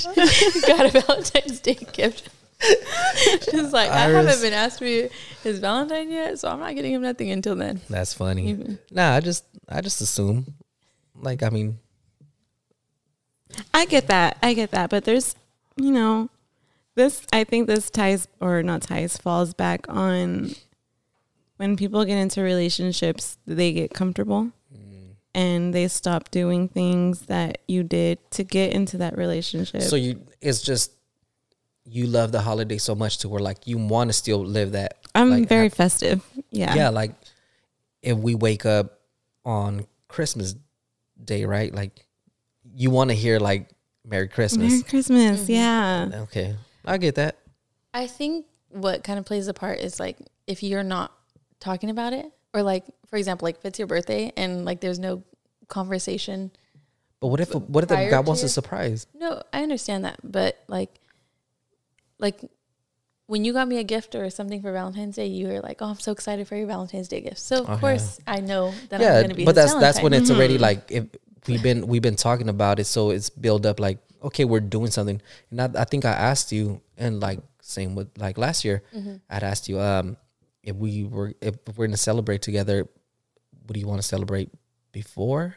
[0.67, 2.29] got a Valentine's Day gift.
[2.61, 4.27] She's like, I Iris.
[4.27, 5.09] haven't been asked be
[5.43, 7.81] his Valentine yet, so I'm not getting him nothing until then.
[7.89, 8.49] That's funny.
[8.49, 8.79] Even.
[8.91, 10.55] Nah, I just I just assume.
[11.15, 11.79] Like, I mean,
[13.73, 14.37] I get that.
[14.41, 14.89] I get that.
[14.89, 15.35] But there's,
[15.75, 16.29] you know,
[16.95, 20.55] this, I think this ties, or not ties, falls back on
[21.57, 25.15] when people get into relationships, they get comfortable mm.
[25.33, 29.81] and they stop doing things that you did to get into that relationship.
[29.81, 30.91] so you it's just
[31.89, 34.97] you love the holiday so much to where like you want to still live that.
[35.15, 36.23] I'm like, very have- festive.
[36.51, 36.75] Yeah.
[36.75, 37.11] yeah, like
[38.01, 38.99] if we wake up
[39.45, 40.55] on Christmas
[41.23, 41.73] Day, right?
[41.73, 42.05] Like
[42.75, 43.69] you want to hear like
[44.05, 44.71] Merry Christmas.
[44.71, 45.41] Merry Christmas.
[45.43, 45.51] Mm-hmm.
[45.51, 46.09] Yeah.
[46.23, 47.37] Okay, I get that.
[47.93, 51.11] I think what kind of plays a part is like if you're not
[51.59, 54.99] talking about it, or like for example, like if it's your birthday and like there's
[54.99, 55.23] no
[55.67, 56.51] conversation.
[57.19, 59.07] But what if what if the Prior guy wants a surprise?
[59.15, 60.99] No, I understand that, but like,
[62.19, 62.41] like
[63.27, 65.87] when you got me a gift or something for Valentine's Day, you were like, "Oh,
[65.87, 67.79] I'm so excited for your Valentine's Day gift." So of Okay.
[67.81, 69.45] course, I know that I'm going to be.
[69.45, 70.21] but that's that's when Valentine.
[70.21, 71.05] it's already like if
[71.47, 74.89] we've been we've been talking about it, so it's built up like okay, we're doing
[74.91, 75.21] something.
[75.51, 78.83] And I, I think I asked you, and like same with like last year,
[79.29, 80.17] I'd asked you um
[80.63, 82.87] if we were if we're gonna celebrate together,
[83.65, 84.49] what do you want to celebrate
[84.93, 85.55] before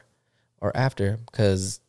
[0.60, 1.18] or after?
[1.30, 1.80] Because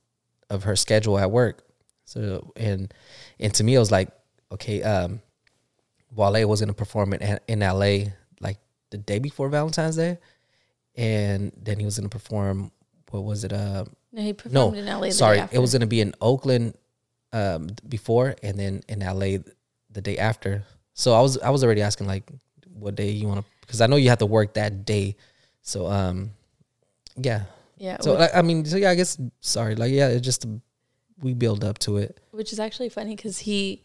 [0.50, 1.66] of her schedule at work.
[2.06, 2.94] So and
[3.40, 4.10] and to me, it was like
[4.52, 5.22] okay, um,
[6.16, 8.58] Wale was gonna perform in in LA like
[8.90, 10.18] the day before Valentine's Day
[10.96, 12.72] and then he was to perform.
[13.12, 13.54] What was it?
[13.54, 15.10] Uh, no, he no, performed in LA.
[15.10, 16.76] Sorry, it was to be in Oakland
[17.34, 19.44] um, before, and then in LA
[19.90, 20.64] the day after.
[20.94, 22.24] So I was I was already asking like,
[22.74, 23.46] what day you want to?
[23.62, 25.16] Because I know you have to work that day.
[25.62, 26.32] So um,
[27.18, 27.44] yeah.
[27.78, 27.98] yeah.
[28.02, 30.46] So which, like, I mean, so yeah, I guess sorry, like yeah, it just
[31.22, 32.20] we build up to it.
[32.32, 33.84] which is actually funny because he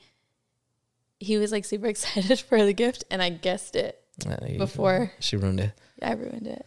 [1.19, 5.37] he was like super excited for the gift, and I guessed it Uh, before she
[5.37, 5.73] ruined it.
[6.01, 6.65] Yeah, I ruined it.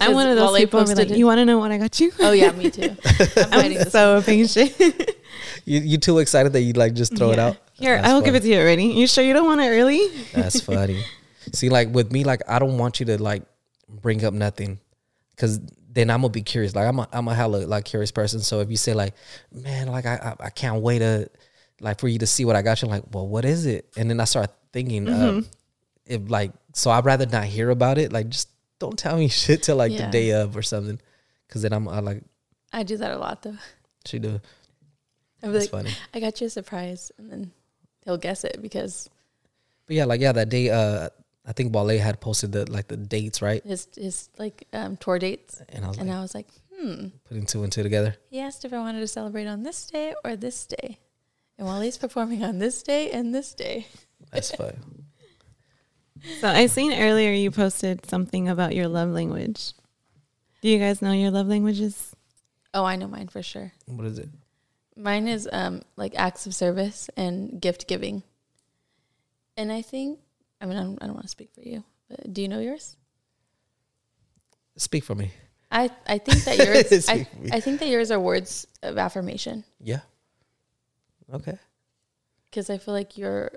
[0.00, 1.78] I'm one of those people who are like, it- you want to know what I
[1.78, 2.12] got you?
[2.20, 2.94] Oh yeah, me too.
[3.50, 4.72] I'm I'm so impatient.
[5.64, 7.56] You you too excited that you like just throw it out.
[7.74, 8.84] Here, That's I'll give it to you already.
[8.84, 10.00] You sure you don't want it early?
[10.32, 11.04] That's funny.
[11.52, 13.42] See, like with me, like I don't want you to like
[13.88, 14.80] bring up nothing,
[15.36, 15.60] because
[15.92, 16.74] then I'm gonna be curious.
[16.74, 18.40] Like I'm a I'm a hella like curious person.
[18.40, 19.14] So if you say like,
[19.52, 21.28] man, like I I, I can't wait to
[21.80, 23.88] like for you to see what I got you, I'm like, well, what is it?
[23.96, 25.38] And then I start thinking, Mm-hmm.
[25.38, 25.42] uh,
[26.06, 28.12] if like, so I'd rather not hear about it.
[28.12, 28.48] Like, just
[28.78, 30.06] don't tell me shit till like Yeah.
[30.06, 31.00] the day of or something,
[31.46, 32.22] because then I'm I like
[32.72, 33.56] I do that a lot though.
[34.04, 34.40] she do.
[35.42, 35.90] I'm like, funny.
[36.12, 37.52] I got you a surprise, and then
[38.04, 39.08] he'll guess it because
[39.86, 40.70] But yeah, like yeah, that day.
[40.70, 41.08] Uh,
[41.46, 45.18] I think Wale had posted the like the dates right, his his like um, tour
[45.18, 46.48] dates, and I was and like I was like,
[46.78, 47.06] hmm.
[47.26, 48.16] putting two and two together.
[48.30, 50.98] He asked if I wanted to celebrate on this day or this day,
[51.58, 53.86] and while he's performing on this day and this day,
[54.32, 55.04] That's fun.
[56.40, 59.72] So I seen earlier you posted something about your love language.
[60.62, 62.14] Do you guys know your love languages?
[62.74, 63.72] oh, I know mine for sure.
[63.86, 64.28] What is it?
[64.96, 68.22] Mine is um like acts of service and gift giving,
[69.56, 70.18] and I think
[70.60, 72.58] I mean I don't, I don't want to speak for you, but do you know
[72.60, 72.96] yours?
[74.76, 75.30] Speak for me.
[75.70, 77.50] I I think that yours I, Speak for me.
[77.52, 80.00] I think that yours are words of affirmation Yeah.
[81.32, 81.58] Okay.
[82.46, 83.50] because I feel like you're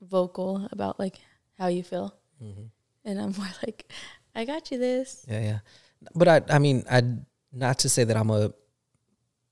[0.00, 1.18] vocal about like
[1.58, 2.64] how you feel, Mm-hmm.
[3.04, 3.90] and I'm more like,
[4.34, 5.24] I got you this.
[5.28, 5.58] Yeah, yeah.
[6.14, 7.02] But I, I mean, I
[7.52, 8.52] not to say that I'm a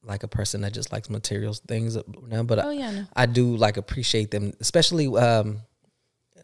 [0.03, 1.97] like a person that just likes materials things
[2.29, 3.05] now, but Oh I, yeah, no.
[3.17, 5.07] I do like appreciate them, especially.
[5.09, 5.61] um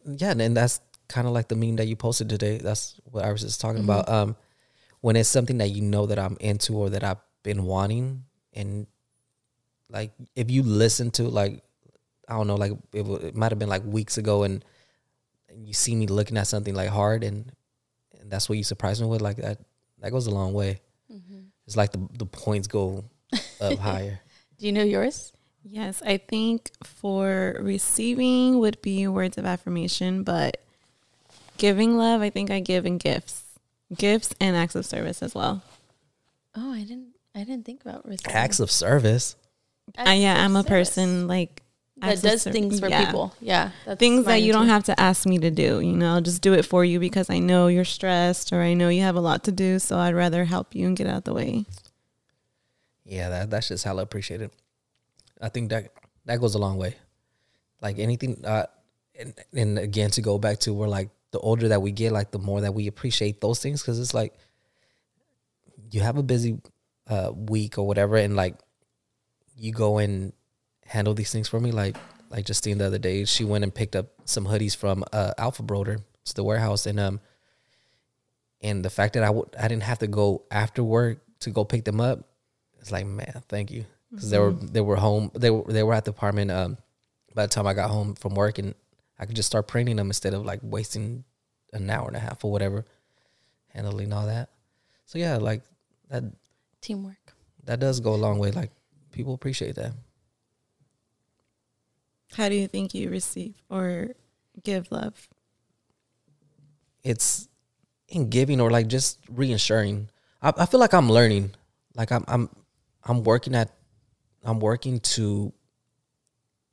[0.07, 2.57] Yeah, and that's kind of like the meme that you posted today.
[2.59, 4.09] That's what I was just talking about.
[4.09, 4.37] Um,
[5.03, 8.25] when it's something that you know that I'm into or that I've been wanting,
[8.55, 8.87] and
[9.91, 11.63] like if you listen to like
[12.29, 14.65] I don't know, like it, wa- it might have been like weeks ago, and,
[15.49, 17.51] and you see me looking at something like hard, and
[18.21, 19.59] and that's what you surprise me with, like that.
[19.99, 20.81] That goes a long way.
[21.13, 21.41] Mm-hmm.
[21.67, 23.05] It's like the the points go
[23.61, 24.21] up higher.
[24.59, 25.33] Do you know yours?
[25.65, 30.63] Yes, I think for receiving would be words of affirmation, but
[31.59, 33.43] giving love, I think I give in gifts,
[33.95, 35.63] gifts and acts of service as well.
[36.57, 37.09] Oh, I didn't.
[37.35, 38.33] I didn't think about receiving.
[38.33, 39.37] Acts of service.
[39.99, 41.63] Uh, yeah, I'm a person like
[42.01, 43.05] that does ser- things for yeah.
[43.05, 43.35] people.
[43.41, 45.81] Yeah, that's Things that mine you don't have to ask me to do.
[45.81, 48.75] You know, I'll just do it for you because I know you're stressed or I
[48.75, 49.79] know you have a lot to do.
[49.79, 51.67] So I'd rather help you and get out of the way.
[53.05, 54.51] Yeah, that that's just hella appreciated.
[55.41, 55.93] I think that
[56.25, 56.97] that goes a long way.
[57.83, 58.67] Like anything, uh,
[59.19, 62.31] and, and again to go back to where like the older that we get, like
[62.31, 64.35] the more that we appreciate those things because it's like
[65.91, 66.61] you have a busy
[67.09, 68.57] uh, week or whatever, and like
[69.61, 70.33] you go and
[70.87, 71.71] handle these things for me.
[71.71, 71.97] Like
[72.31, 75.63] like Justine the other day, she went and picked up some hoodies from uh, Alpha
[75.63, 77.21] Broder to the warehouse, and um,
[78.63, 81.65] and the fact that I w- I didn't have to go after work to go
[81.65, 82.21] pick them up,
[82.79, 85.95] it's like man, thank you, because they were they were home, they were they were
[85.95, 86.51] at the apartment.
[86.51, 86.79] Um,
[87.35, 88.75] by the time I got home from work, and
[89.19, 91.25] I could just start printing them instead of like wasting
[91.73, 92.85] an hour and a half or whatever,
[93.69, 94.49] handling all that.
[95.07, 95.63] So yeah, like
[96.09, 96.25] that
[96.81, 97.35] teamwork.
[97.65, 98.51] that does go a long way.
[98.51, 98.71] Like
[99.13, 99.93] people appreciate that.
[102.35, 104.11] How do you think you receive or
[104.63, 105.29] give love?
[107.03, 107.49] it's
[108.09, 110.09] in giving or like just reassuring.
[110.43, 111.55] I, I feel like I'm learning.
[111.95, 112.49] Like I'm I'm
[113.05, 113.71] I'm working at
[114.45, 115.53] I'm working to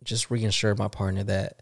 [0.04, 1.62] just reassure my partner that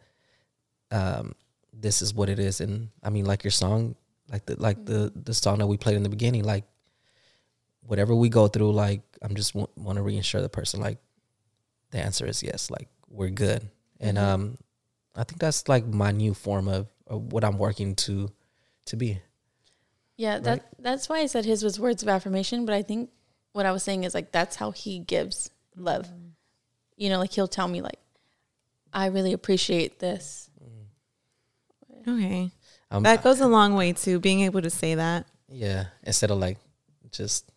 [0.91, 1.36] um
[1.73, 2.61] this is what it is.
[2.61, 3.95] And I mean like your song,
[4.32, 6.63] like the like the the song that we played in the beginning, like
[7.82, 10.99] whatever we go through, like I'm just w- want to reassure the person like
[11.89, 13.67] the answer is yes, like we're good.
[13.99, 14.57] And um
[15.15, 18.30] I think that's like my new form of, of what I'm working to
[18.86, 19.19] to be.
[20.17, 22.65] Yeah, that that's why I said his was words of affirmation.
[22.65, 23.09] But I think
[23.53, 26.07] what I was saying is like that's how he gives love.
[26.97, 27.99] You know, like he'll tell me like,
[28.93, 30.49] "I really appreciate this."
[32.07, 32.51] Okay.
[32.91, 35.26] Um, That goes a long way to being able to say that.
[35.49, 36.57] yeah, instead of like
[37.11, 37.51] just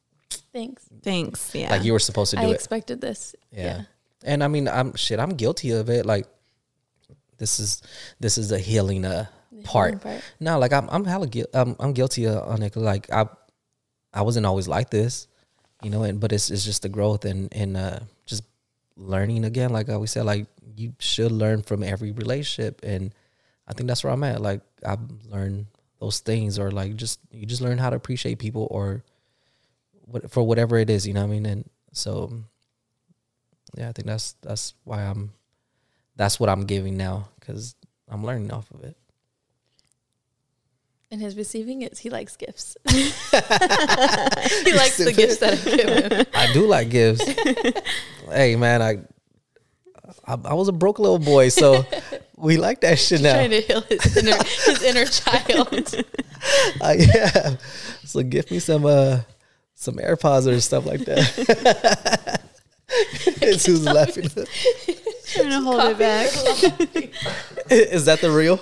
[0.59, 0.83] Thanks.
[1.03, 1.55] Thanks.
[1.55, 1.71] Yeah.
[1.71, 2.53] like you were supposed to I do it.
[2.53, 3.35] I expected this.
[3.53, 3.63] Yeah.
[3.65, 3.83] Yeah.
[4.25, 5.19] And I mean, I'm shit.
[5.21, 6.05] I'm guilty of it.
[6.05, 6.27] Like
[7.39, 7.83] this is
[8.21, 9.91] this is a healing uh The part.
[9.91, 10.23] healing part.
[10.41, 11.51] No, like I'm I'm hella guilty.
[11.55, 12.73] I'm I'm guilty uh, on it.
[12.73, 13.27] 'cause, Like I
[14.13, 15.29] I wasn't always like this,
[15.83, 16.03] you know.
[16.03, 18.43] And but it's it's just the growth and and uh just
[18.97, 19.71] learning again.
[19.71, 20.47] Like I always said, like
[20.77, 23.15] you should learn from every relationship, and
[23.69, 24.41] I think that's where I'm at.
[24.41, 25.01] Like I've
[25.31, 25.67] learned
[26.01, 29.03] those things, or like just you just learn how to appreciate people, or what
[30.29, 31.07] for whatever it is.
[31.07, 31.47] You know what I mean?
[31.47, 32.33] And so
[33.77, 35.33] yeah, I think that's that's why I'm
[36.17, 37.75] that's what I'm giving now because
[38.09, 38.97] I'm learning off of it.
[41.11, 42.77] And his receiving is he likes gifts.
[42.89, 42.97] he
[44.75, 46.27] likes the gifts that I give him.
[46.35, 47.25] I do like gifts.
[48.31, 48.99] hey man, I,
[50.27, 51.87] I I was a broke little boy, so
[52.37, 53.35] we like that shit now.
[53.35, 56.05] Trying to heal his inner his inner child.
[56.81, 57.57] Uh, yeah,
[58.05, 59.21] so give me some uh
[59.79, 62.41] some AirPods or stuff like that.
[62.89, 64.29] it's who's laughing.
[64.29, 66.33] trying to hold it back.
[67.71, 68.61] Is that the real?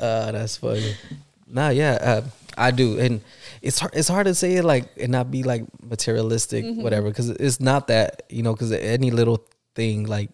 [0.00, 0.94] uh, that's funny.
[1.46, 2.22] Nah, yeah, uh,
[2.56, 3.20] I do, and
[3.60, 3.92] it's hard.
[3.94, 7.88] It's hard to say it like and not be like materialistic, whatever, because it's not
[7.88, 8.54] that you know.
[8.54, 10.30] Because any little thing, like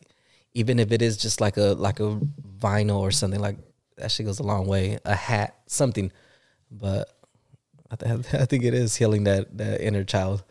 [0.55, 2.21] even if it is just like a like a
[2.59, 3.57] vinyl or something, like
[3.97, 4.99] that shit goes a long way.
[5.05, 6.13] A hat, something,
[6.71, 7.09] but
[7.91, 10.43] I, th- I think it is healing that that inner child.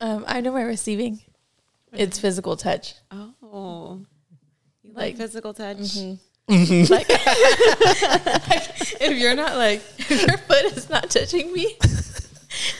[0.00, 1.20] Um, I know my receiving.
[1.92, 2.94] It's physical touch.
[3.10, 4.00] Oh.
[4.82, 5.96] You Like- like physical touch?
[6.50, 7.06] Like, like,
[9.00, 11.76] if you're not like if your foot is not touching me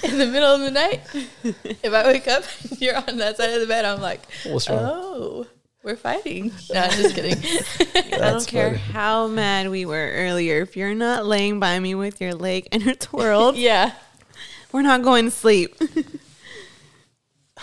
[0.03, 1.03] in the middle of the night,
[1.45, 4.69] if I wake up and you're on that side of the bed, I'm like, What's
[4.69, 4.81] wrong?
[4.83, 5.47] oh,
[5.83, 6.53] we're fighting.
[6.73, 7.33] No, I'm just kidding.
[7.95, 8.79] I don't That's care funny.
[8.79, 10.63] how mad we were earlier.
[10.63, 13.93] If you're not laying by me with your leg intertwirled, yeah.
[14.73, 15.75] we're not going to sleep.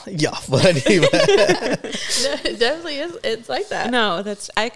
[0.07, 1.09] Y'all funny, man.
[1.11, 3.17] No, it definitely is.
[3.23, 3.91] It's like that.
[3.91, 4.71] no, that's I.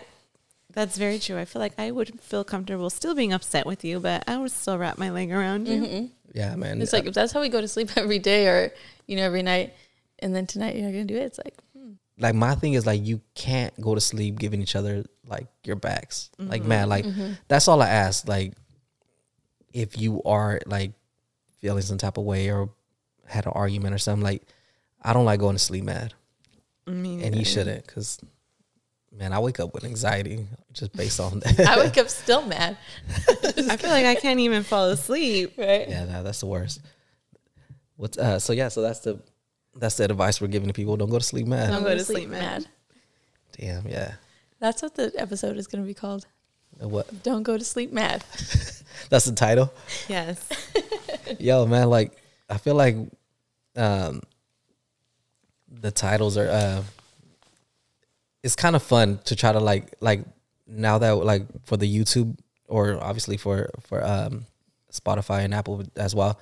[0.73, 1.37] That's very true.
[1.37, 4.51] I feel like I would feel comfortable still being upset with you, but I would
[4.51, 5.81] still wrap my leg around you.
[5.81, 6.05] Mm-hmm.
[6.33, 6.81] Yeah, man.
[6.81, 8.73] It's like if that's how we go to sleep every day or,
[9.05, 9.73] you know, every night,
[10.19, 11.55] and then tonight you're not going to do it, it's like,
[12.19, 15.75] like my thing is like you can't go to sleep giving each other like your
[15.75, 16.29] backs.
[16.37, 17.05] Like man, like
[17.47, 18.27] that's all I ask.
[18.27, 18.53] Like
[19.73, 20.91] if you are like
[21.59, 22.69] feeling some type of way or
[23.25, 24.43] had an argument or something, like
[25.01, 26.13] I don't like going to sleep mad,
[26.87, 28.19] I mean, and you shouldn't, because
[29.11, 31.59] man, I wake up with anxiety just based on that.
[31.61, 32.77] I wake up still mad.
[33.27, 35.53] I feel like I can't even fall asleep.
[35.57, 35.89] Right?
[35.89, 36.81] yeah, no, that's the worst.
[37.95, 38.39] What's uh?
[38.39, 39.19] So yeah, so that's the
[39.75, 40.97] that's the advice we're giving to people.
[40.97, 41.69] Don't go to sleep mad.
[41.69, 42.65] Don't go to sleep mad.
[43.57, 44.13] Damn, yeah.
[44.59, 46.25] That's what the episode is going to be called.
[46.79, 47.23] What?
[47.23, 48.23] Don't go to sleep mad.
[49.09, 49.73] That's the title.
[50.07, 50.47] Yes.
[51.39, 52.17] Yo, man, like
[52.49, 52.95] I feel like
[53.75, 54.21] um
[55.69, 56.83] the titles are uh
[58.43, 60.21] it's kind of fun to try to like like
[60.67, 64.45] now that like for the YouTube or obviously for for um
[64.91, 66.39] Spotify and Apple as well.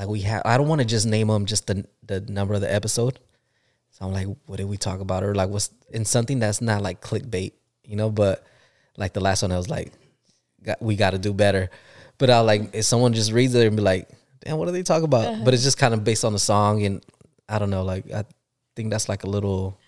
[0.00, 2.62] Like we have I don't want to just name them just the the number of
[2.62, 3.18] the episode.
[3.90, 6.80] So I'm like what did we talk about or like what's in something that's not
[6.80, 7.52] like clickbait,
[7.84, 8.46] you know, but
[8.96, 9.92] like the last one I was like
[10.62, 11.68] got, we got to do better.
[12.16, 14.08] But I like if someone just reads it and be like,
[14.42, 15.44] "Damn, what are they talking about?" Uh-huh.
[15.44, 17.04] But it's just kind of based on the song, and
[17.46, 17.82] I don't know.
[17.82, 18.24] Like I
[18.76, 19.78] think that's like a little.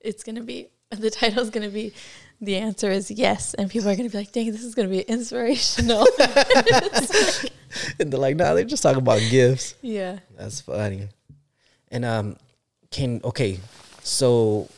[0.00, 1.92] It's going to be, the title's going to be,
[2.40, 3.54] the answer is yes.
[3.54, 6.06] And people are going to be like, dang, this is going to be inspirational.
[7.98, 10.18] And they're like, "Nah, they're just talking about gifts." yeah.
[10.36, 11.08] That's funny.
[11.90, 12.36] And um,
[12.90, 13.60] can okay,
[14.02, 14.68] so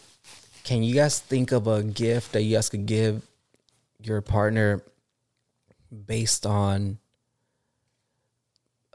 [0.65, 3.27] can you guys think of a gift that you guys could give
[4.03, 4.83] your partner
[6.07, 6.99] based on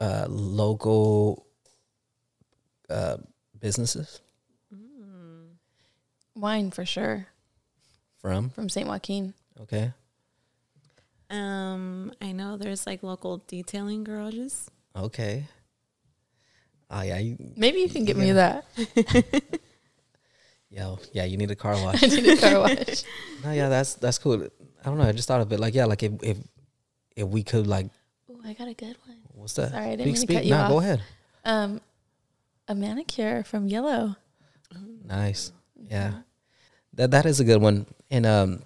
[0.00, 1.46] uh local
[2.90, 3.16] uh
[3.58, 4.20] businesses
[6.34, 7.26] Wine for sure
[8.20, 8.50] from?
[8.50, 8.86] from St.
[8.88, 9.34] Joaquin.
[9.62, 9.92] Okay.
[11.30, 14.70] Um, I know there's like local detailing garages.
[14.96, 15.46] Okay.
[16.90, 18.64] Oh yeah, you, Maybe you can get me that.
[20.70, 22.02] yo, yeah, you need a car wash.
[22.02, 23.04] I need a car wash.
[23.44, 24.42] no, yeah, that's that's cool.
[24.44, 25.04] I don't know.
[25.04, 26.38] I just thought of it like yeah, like if if
[27.16, 27.86] if we could like
[28.30, 29.16] Oh, I got a good one.
[29.34, 29.70] what's that?
[29.72, 30.36] Sorry, I didn't Speak, mean to speak.
[30.38, 30.82] cut you Nah, go off.
[30.84, 31.02] ahead.
[31.44, 31.80] Um,
[32.68, 34.16] a manicure from Yellow.
[35.04, 35.52] Nice.
[35.76, 36.12] Yeah.
[36.98, 37.86] That that is a good one.
[38.10, 38.62] And um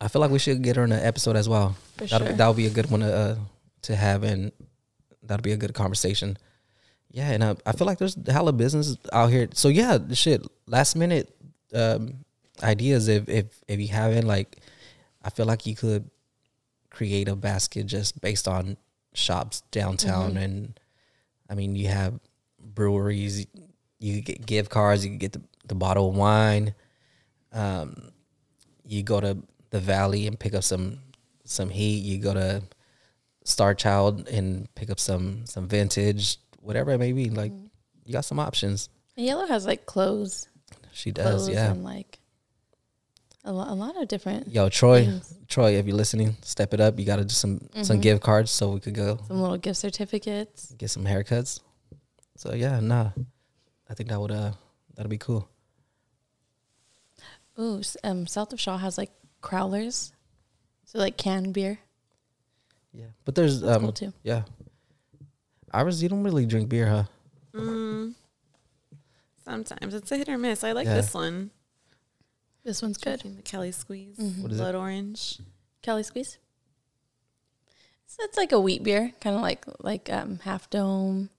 [0.00, 1.76] I feel like we should get her in an episode as well.
[1.96, 2.36] For That'll, sure.
[2.36, 3.36] that'll be a good one to, uh,
[3.82, 4.52] to have and
[5.22, 6.36] that'll be a good conversation.
[7.12, 9.48] Yeah, and uh, I feel like there's hella business out here.
[9.52, 11.34] So yeah, shit last minute
[11.74, 12.24] um
[12.62, 14.58] ideas if if if you haven't like
[15.22, 16.10] I feel like you could
[16.90, 18.76] create a basket just based on
[19.14, 20.42] shops downtown Mhm.
[20.44, 20.80] and
[21.48, 22.18] I mean you have
[22.62, 23.46] breweries
[23.98, 26.74] you could get gift cards you could get the, the bottle of wine
[27.52, 28.12] um
[28.84, 29.38] you go to
[29.70, 30.98] the valley and pick up some
[31.44, 32.04] some heat.
[32.04, 32.62] You go to
[33.44, 37.30] star child and pick up some some vintage whatever it may be.
[37.30, 37.66] Like Mm-hmm.
[38.06, 38.88] you got some options.
[39.16, 40.48] And Yellow has like clothes,
[40.92, 41.70] she does clothes, yeah.
[41.70, 42.18] and like
[43.44, 45.34] a, lo- a lot of different yo troy things.
[45.48, 46.98] troy if you're listening step it up.
[46.98, 48.02] You got to do some some Mhm.
[48.02, 50.72] gift cards so we could go Some little gift certificates.
[50.76, 51.60] get some haircuts.
[52.36, 53.10] So yeah nah.
[53.88, 54.52] I think that would uh
[54.94, 55.48] that'd be cool
[57.58, 59.10] Ooh, um, South of Shaw has like
[59.42, 60.12] crowlers,
[60.84, 61.78] so like canned beer.
[62.92, 64.12] yeah but there's That's um cool too.
[64.22, 64.42] yeah
[65.72, 67.04] iris you don't really drink beer huh
[67.54, 68.14] Mm,
[69.44, 70.62] sometimes it's a hit or miss.
[70.62, 70.94] I like Yeah.
[70.94, 71.50] this one.
[72.62, 73.18] This one's good.
[73.20, 74.42] Drinking The Cali Squeeze, Mhm.
[74.42, 74.62] What is it?
[74.62, 75.40] blood orange.
[75.82, 76.38] Cali Squeeze.
[78.06, 81.30] So it's like a wheat beer, kind of like like um, Half Dome,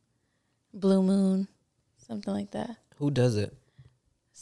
[0.74, 1.48] Blue Moon,
[2.08, 2.76] something like that.
[2.98, 3.56] who does it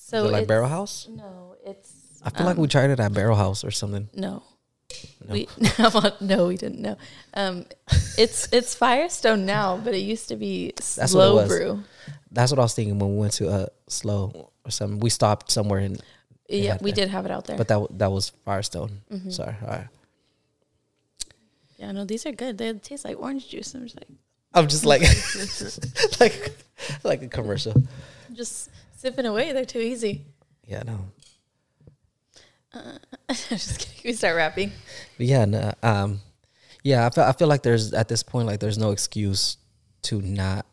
[0.09, 1.93] So is it like barrel house No, it's.
[2.25, 4.43] i feel like um, we tried it at barrel house or something No.
[5.27, 5.33] No.
[5.33, 5.47] We
[6.21, 6.97] no, we didn't know.
[7.35, 7.65] Um,
[8.17, 11.83] it's it's Firestone now, but it used to be what it SLO Brew.
[12.31, 15.51] that's what i was thinking when we went to uh slow or something we stopped
[15.51, 15.97] somewhere in
[16.49, 16.95] Yeah, we that.
[17.01, 17.57] did have it out there.
[17.57, 19.31] but that that was firestone Mhm.
[19.31, 19.87] sorry all right
[21.77, 22.57] yeah, no, these are good.
[22.57, 23.73] They taste like orange juice.
[23.73, 24.09] I'm just like
[24.53, 25.01] i'm just like
[26.19, 26.51] like
[27.03, 27.73] like a commercial
[28.33, 28.69] just
[28.99, 29.53] sipping away.
[29.53, 30.25] They're too easy.
[30.65, 30.99] yeah no
[33.31, 34.01] just kidding.
[34.05, 34.71] We start rapping.
[35.17, 36.19] But yeah, no, um,
[36.83, 39.57] yeah, I feel I feel like there's at this point like there's no excuse
[40.03, 40.65] to not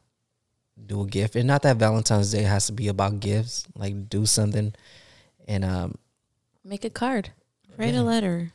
[0.86, 3.66] do a gift, and not that Valentine's Day has to be about gifts.
[3.74, 4.74] Like do something,
[5.48, 5.94] and um,
[6.64, 7.30] Make a card.
[7.78, 8.00] Write Yeah.
[8.00, 8.52] a letter.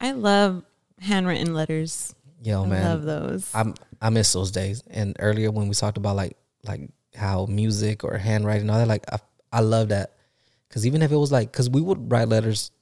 [0.00, 0.64] I love
[1.00, 2.14] handwritten letters.
[2.42, 3.50] yo I man, love those.
[3.54, 4.82] I'm I miss those days.
[4.90, 6.36] And earlier when we talked about like
[6.66, 9.18] like how music or handwriting, all that, like I
[9.52, 10.14] I love that
[10.68, 12.72] because even if it was like because we would write letters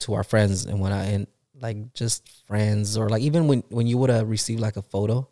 [0.00, 1.26] to our friends and when I and
[1.60, 5.28] like just friends or like even when when you would have received like a photo,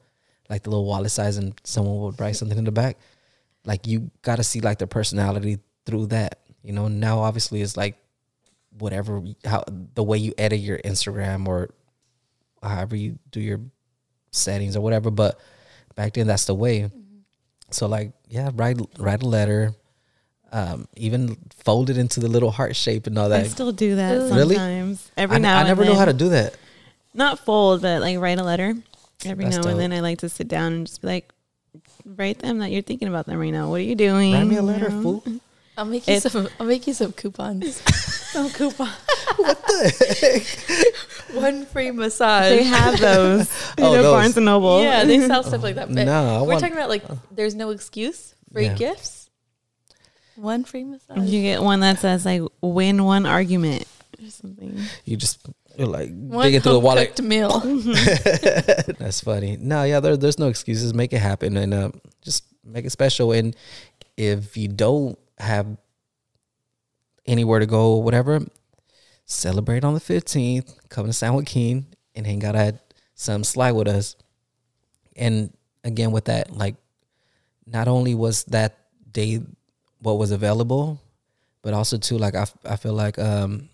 [0.50, 2.98] like the little wallet size, and someone would write something in the back,
[3.64, 6.40] like you got to see like their personality through that.
[6.62, 7.96] You know, now obviously it's like
[8.78, 11.70] whatever how the way you edit your Instagram or
[12.62, 13.60] however you do your
[14.30, 15.10] settings or whatever.
[15.10, 15.40] But
[15.94, 16.90] back then, that's the way.
[17.70, 19.74] So like, yeah, write write a letter,
[20.52, 23.40] um, even fold it into the little heart shape and all that.
[23.40, 24.34] I still do that Ooh.
[24.34, 24.54] Really?
[24.56, 25.10] sometimes.
[25.16, 25.92] Every I, now I and never then.
[25.92, 26.56] know how to do that.
[27.14, 28.74] not fold, but like write a letter.
[29.24, 29.72] Every That's now dope.
[29.72, 31.32] and then I like to sit down and just be like,
[32.04, 33.68] Write them that you're thinking about them right now.
[33.68, 34.32] What are you doing?
[34.32, 35.02] Write me a letter, You know?
[35.02, 35.24] fool.
[35.78, 36.48] I'll make you It's- some.
[36.60, 37.80] I'll make you some coupons.
[38.28, 38.90] Some coupon.
[41.32, 42.50] One free massage.
[42.50, 43.48] They have those.
[43.78, 44.12] You Oh, know, those.
[44.12, 44.82] Barnes and Noble.
[44.82, 45.86] yeah, they sell stuff like that.
[45.88, 48.34] But No, I we're want- talking about like there's no excuse.
[48.52, 48.74] Free Yeah.
[48.74, 49.30] gifts.
[50.36, 51.18] One free massage.
[51.30, 53.86] You get one that says like win one argument
[54.22, 54.78] or something.
[55.04, 55.46] You just
[55.78, 57.18] you're like One digging through the wallet.
[57.18, 57.60] home-cooked meal.
[58.98, 59.56] That's funny.
[59.60, 60.92] No, yeah, there, there's no excuses.
[60.92, 61.90] Make it happen and uh,
[62.22, 63.32] just make it special.
[63.32, 63.54] And
[64.16, 65.66] if you don't have
[67.26, 68.40] anywhere to go, or whatever,
[69.24, 70.88] celebrate on the 15th.
[70.88, 74.16] Come to San Joaquin and hang out at some slide with us.
[75.16, 75.52] And
[75.84, 76.76] again, with that, like,
[77.66, 78.78] not only was that
[79.10, 79.40] day
[80.00, 81.00] what was available,
[81.62, 83.68] but also too, like, I, I feel like um,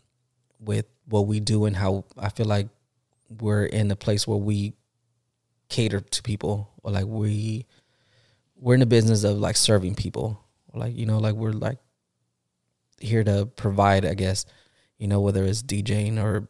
[0.58, 2.68] with what we do and how I feel like
[3.40, 4.72] we're in a place where we
[5.68, 7.66] cater to people or like we
[8.56, 10.43] we're in the business of like serving people
[10.75, 11.79] like you know like we're like
[13.01, 14.47] here to provide i guess
[14.99, 16.49] you know whether it's djing or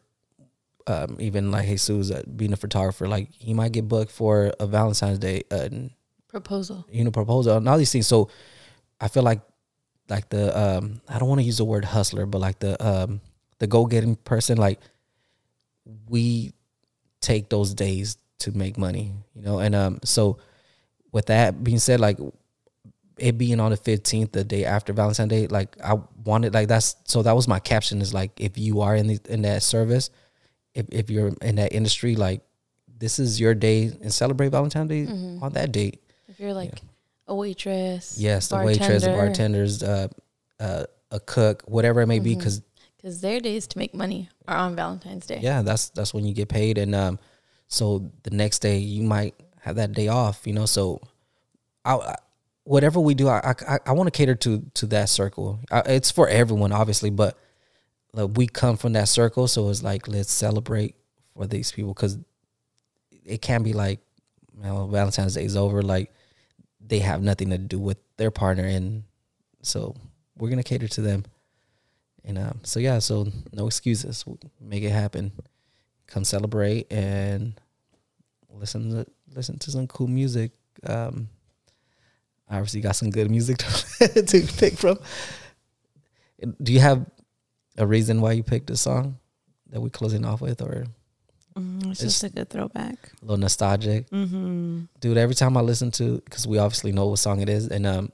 [0.87, 4.67] um, even like jesus uh, being a photographer like he might get booked for a
[4.67, 5.69] valentine's day uh,
[6.29, 6.85] Proposal.
[6.91, 8.29] you know proposal and all these things so
[9.01, 9.41] i feel like
[10.09, 13.21] like the um i don't want to use the word hustler but like the um
[13.59, 14.81] the go-getting person like
[16.09, 16.53] we
[17.21, 20.39] take those days to make money you know and um so
[21.13, 22.19] with that being said like
[23.19, 25.95] it being on the 15th the day after valentine's day like i
[26.25, 29.21] wanted like that's so that was my caption is like if you are in the
[29.29, 30.11] in that service
[30.75, 32.43] if, if you're in that industry like
[32.99, 35.07] this is your day and celebrate valentine's day
[35.41, 36.73] on that date If you're like
[37.27, 38.19] a waitress.
[38.19, 40.09] Yes, the waitress, the bartenders, uh,
[40.61, 42.61] uh, a cook, whatever it may be, because
[42.97, 45.41] Because their days to make money are on Valentine's Day.
[45.43, 47.19] yeah, that's that's when you get paid, and um,
[47.67, 50.67] so the next day you might have that day off, you know.
[50.67, 51.01] So,
[51.85, 52.17] I, I
[52.65, 55.61] whatever we do, I I, I want to cater to to that circle.
[55.71, 57.39] I, it's for everyone, obviously, but
[58.13, 60.97] like, we come from that circle, so it's like let's celebrate
[61.35, 62.19] for these people because
[63.25, 64.01] it can be like,
[64.57, 66.13] you know, Valentine's Day is over, like
[66.81, 69.05] they have nothing to do with their partner, and
[69.63, 69.95] so
[70.37, 71.25] we're gonna cater to them.
[72.25, 74.25] And um, so yeah, so no excuses.
[74.61, 75.33] Make it happen.
[76.07, 77.61] Come celebrate and
[78.51, 80.53] listen to listen to some cool music.
[80.87, 81.29] Um,
[82.51, 84.99] obviously got some good music to, to pick from.
[86.63, 87.07] Do you have
[87.79, 89.19] a reason why you picked this song
[89.71, 90.87] that we're closing off with, or
[91.57, 93.13] Mm, it's just a good throwback.
[93.23, 94.11] a little nostalgic?
[94.11, 94.87] Mm-hmm.
[94.99, 97.87] dude every time i listen to because we obviously know what song it is and
[97.87, 98.11] um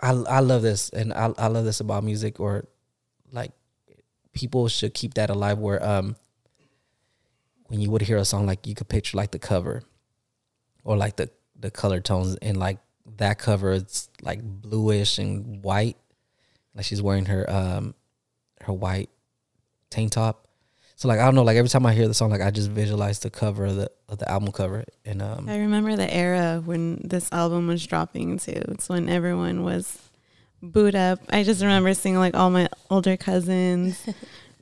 [0.00, 2.64] i i love this and i, I love this about music or
[3.30, 3.52] like
[4.32, 6.16] people should keep that alive where um
[7.68, 9.82] when you would hear a song like you could picture like the cover
[10.82, 11.28] or like the
[11.60, 12.78] the color tones and like
[13.16, 15.96] that cover it's like bluish and white
[16.74, 17.94] like she's wearing her um
[18.62, 19.10] her white
[19.90, 20.48] tank top
[21.00, 22.68] so like I don't know, like every time I hear the song, like I just
[22.68, 26.60] visualize the cover of the of the album cover, and um, I remember the era
[26.62, 28.62] when this album was dropping too.
[28.68, 30.10] It's when everyone was
[30.60, 31.20] boot up.
[31.30, 33.98] I just remember seeing like all my older cousins,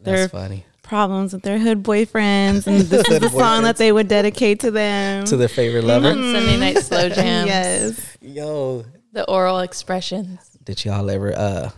[0.01, 3.93] their that's funny problems with their hood boyfriends, and this is the song that they
[3.93, 5.25] would dedicate to them.
[5.27, 6.09] to their favorite lover.
[6.09, 7.47] On Sunday night slow jams.
[7.49, 8.17] yes.
[8.21, 10.41] Yo, The oral expressions.
[10.65, 11.71] did y'all ever uh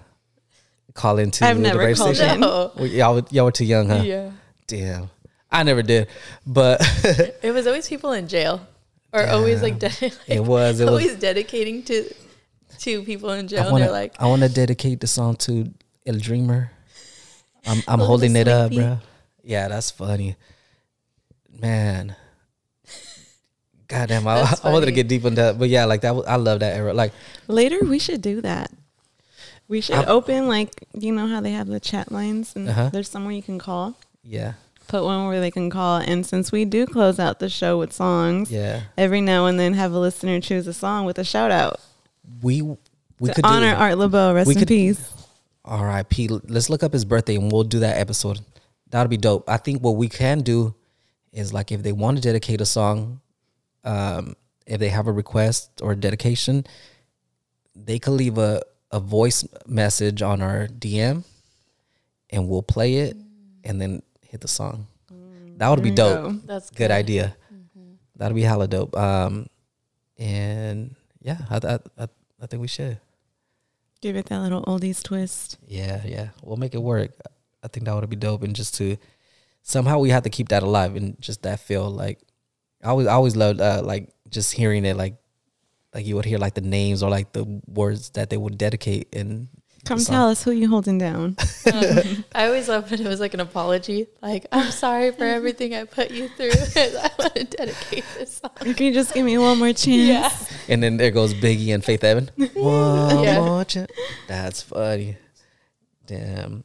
[0.94, 2.34] call into I've the never radio called station?
[2.36, 2.40] in.
[2.40, 2.72] No.
[2.78, 4.02] Y'all were- y'all were too young, huh?
[4.02, 4.30] Yeah.
[4.66, 5.10] Damn,
[5.50, 6.08] I never did,
[6.46, 6.80] but
[7.42, 8.66] It was always people in jail.
[9.12, 10.88] Or always like, de- like it was it was.
[10.90, 12.14] always dedicating to
[12.78, 13.60] to people in jail.
[13.60, 15.68] I and want they're to like, I want to dedicate the song to
[16.06, 16.70] El Dreamer.
[17.66, 18.98] I'm I'm holding it up, bro.
[19.42, 20.36] Yeah, that's funny,
[21.60, 22.14] man.
[23.88, 26.14] Goddamn, I, I wanted to get deep into that, but yeah, like that.
[26.28, 26.94] I love that era.
[26.94, 27.12] Like,
[27.48, 28.70] Later, we should do that.
[29.68, 32.90] We should I'm- open like you know how they have the chat lines, and Uh-huh.
[32.92, 33.94] there's somewhere you can call.
[34.24, 34.54] yeah,
[34.88, 37.92] Put one where they can call, and since we do close out the show with
[37.92, 38.82] songs, yeah.
[38.98, 41.80] every now and then have a listener choose a song with a shout out
[42.42, 44.34] We we to could honor Art Laboe.
[44.34, 45.12] Rest we in could- peace.
[45.70, 46.28] R.I.P.
[46.28, 48.40] Let's look up his birthday and we'll do that episode.
[48.90, 49.48] That'll be dope.
[49.48, 50.74] I think what we can do
[51.32, 53.20] is like if they want to dedicate a song,
[53.84, 54.34] um,
[54.66, 56.66] if they have a request or a dedication,
[57.74, 61.24] they could leave a, a voice message on our DM
[62.30, 63.16] and we'll play it
[63.64, 64.86] and then hit the song.
[65.56, 66.32] That would be dope.
[66.32, 66.38] go.
[66.46, 67.36] that's Good idea.
[68.16, 68.96] That'd be hella dope.
[68.96, 69.46] Um,
[70.18, 72.08] and yeah, I, I, I,
[72.42, 72.98] I think we should.
[74.00, 75.58] Give it that little oldies twist.
[75.66, 76.28] Yeah, yeah.
[76.42, 77.12] We'll make it work.
[77.62, 78.42] I think that would be dope.
[78.42, 78.96] And just to
[79.62, 82.20] somehow we have to keep that alive and just that feel like
[82.82, 85.16] I always I always loved uh, like just hearing it like
[85.94, 89.14] like you would hear like the names or like the words that they would dedicate
[89.14, 89.48] and
[89.84, 90.14] Come song.
[90.14, 91.36] tell us who you holding down.
[91.66, 94.06] I always loved when it was like an apology.
[94.20, 96.50] Like, I'm sorry for everything I put you through.
[96.76, 98.74] I want to dedicate this song.
[98.74, 99.88] Can you just give me one more chance?
[99.88, 100.30] Yeah.
[100.68, 102.30] and then there goes Biggie and Faith Evan.
[102.54, 103.40] One Yeah.
[103.40, 103.90] more chance.
[104.28, 105.16] That's funny.
[106.06, 106.64] Damn.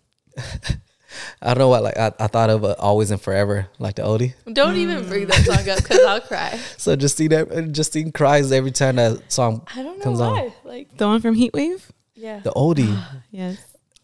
[1.41, 4.01] I don't know what like I, I thought of uh, always and forever like the
[4.01, 4.33] oldie.
[4.51, 6.59] Don't even bring that song up because I'll cry.
[6.77, 10.27] So Justine that Justine cries every time that song I don't know comes why.
[10.47, 10.51] on.
[10.65, 11.81] Like, The one from Heatwave?
[12.15, 12.39] Yeah.
[12.39, 12.97] The oldie.
[13.31, 13.57] Yes.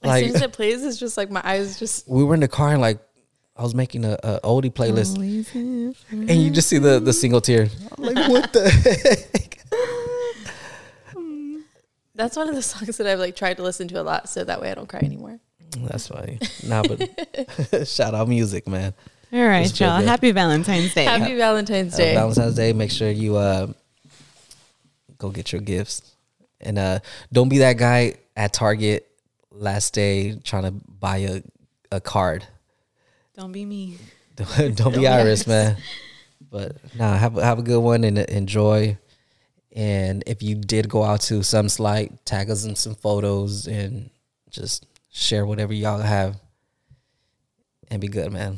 [0.03, 2.07] like- as soon as it plays, it's just like my eyes just.
[2.07, 2.99] we were in the car and like
[3.55, 5.17] I was making a, a oldie playlist
[5.53, 7.67] and and you just see the the single tear.
[7.97, 9.59] I'm like what the heck?
[12.15, 14.43] That's one of the songs that I've like tried to listen to a lot, so
[14.43, 15.39] that way I don't cry anymore.
[15.79, 16.39] That's funny.
[16.67, 18.93] Nah, but shout out music, man.
[19.33, 19.99] All right, y'all.
[19.99, 20.07] good.
[20.09, 21.05] Happy Valentine's Day.
[21.05, 22.13] Happy Valentine's Uh, Day.
[22.13, 22.73] Valentine's Day.
[22.73, 23.67] Make sure you uh,
[25.17, 26.10] go get your gifts,
[26.63, 26.99] and uh,
[27.31, 29.07] don't be that guy at Target
[29.51, 31.41] last day trying to buy a
[31.91, 32.45] a card.
[33.35, 33.97] Don't be me.
[34.35, 35.77] don't, don't be Iris, man.
[36.49, 38.97] But nah, have a- have a good one and enjoy.
[39.73, 44.09] And if you did go out to some slight, tag us in some photos and
[44.49, 46.37] just share whatever y'all have,
[47.89, 48.57] and be good, man.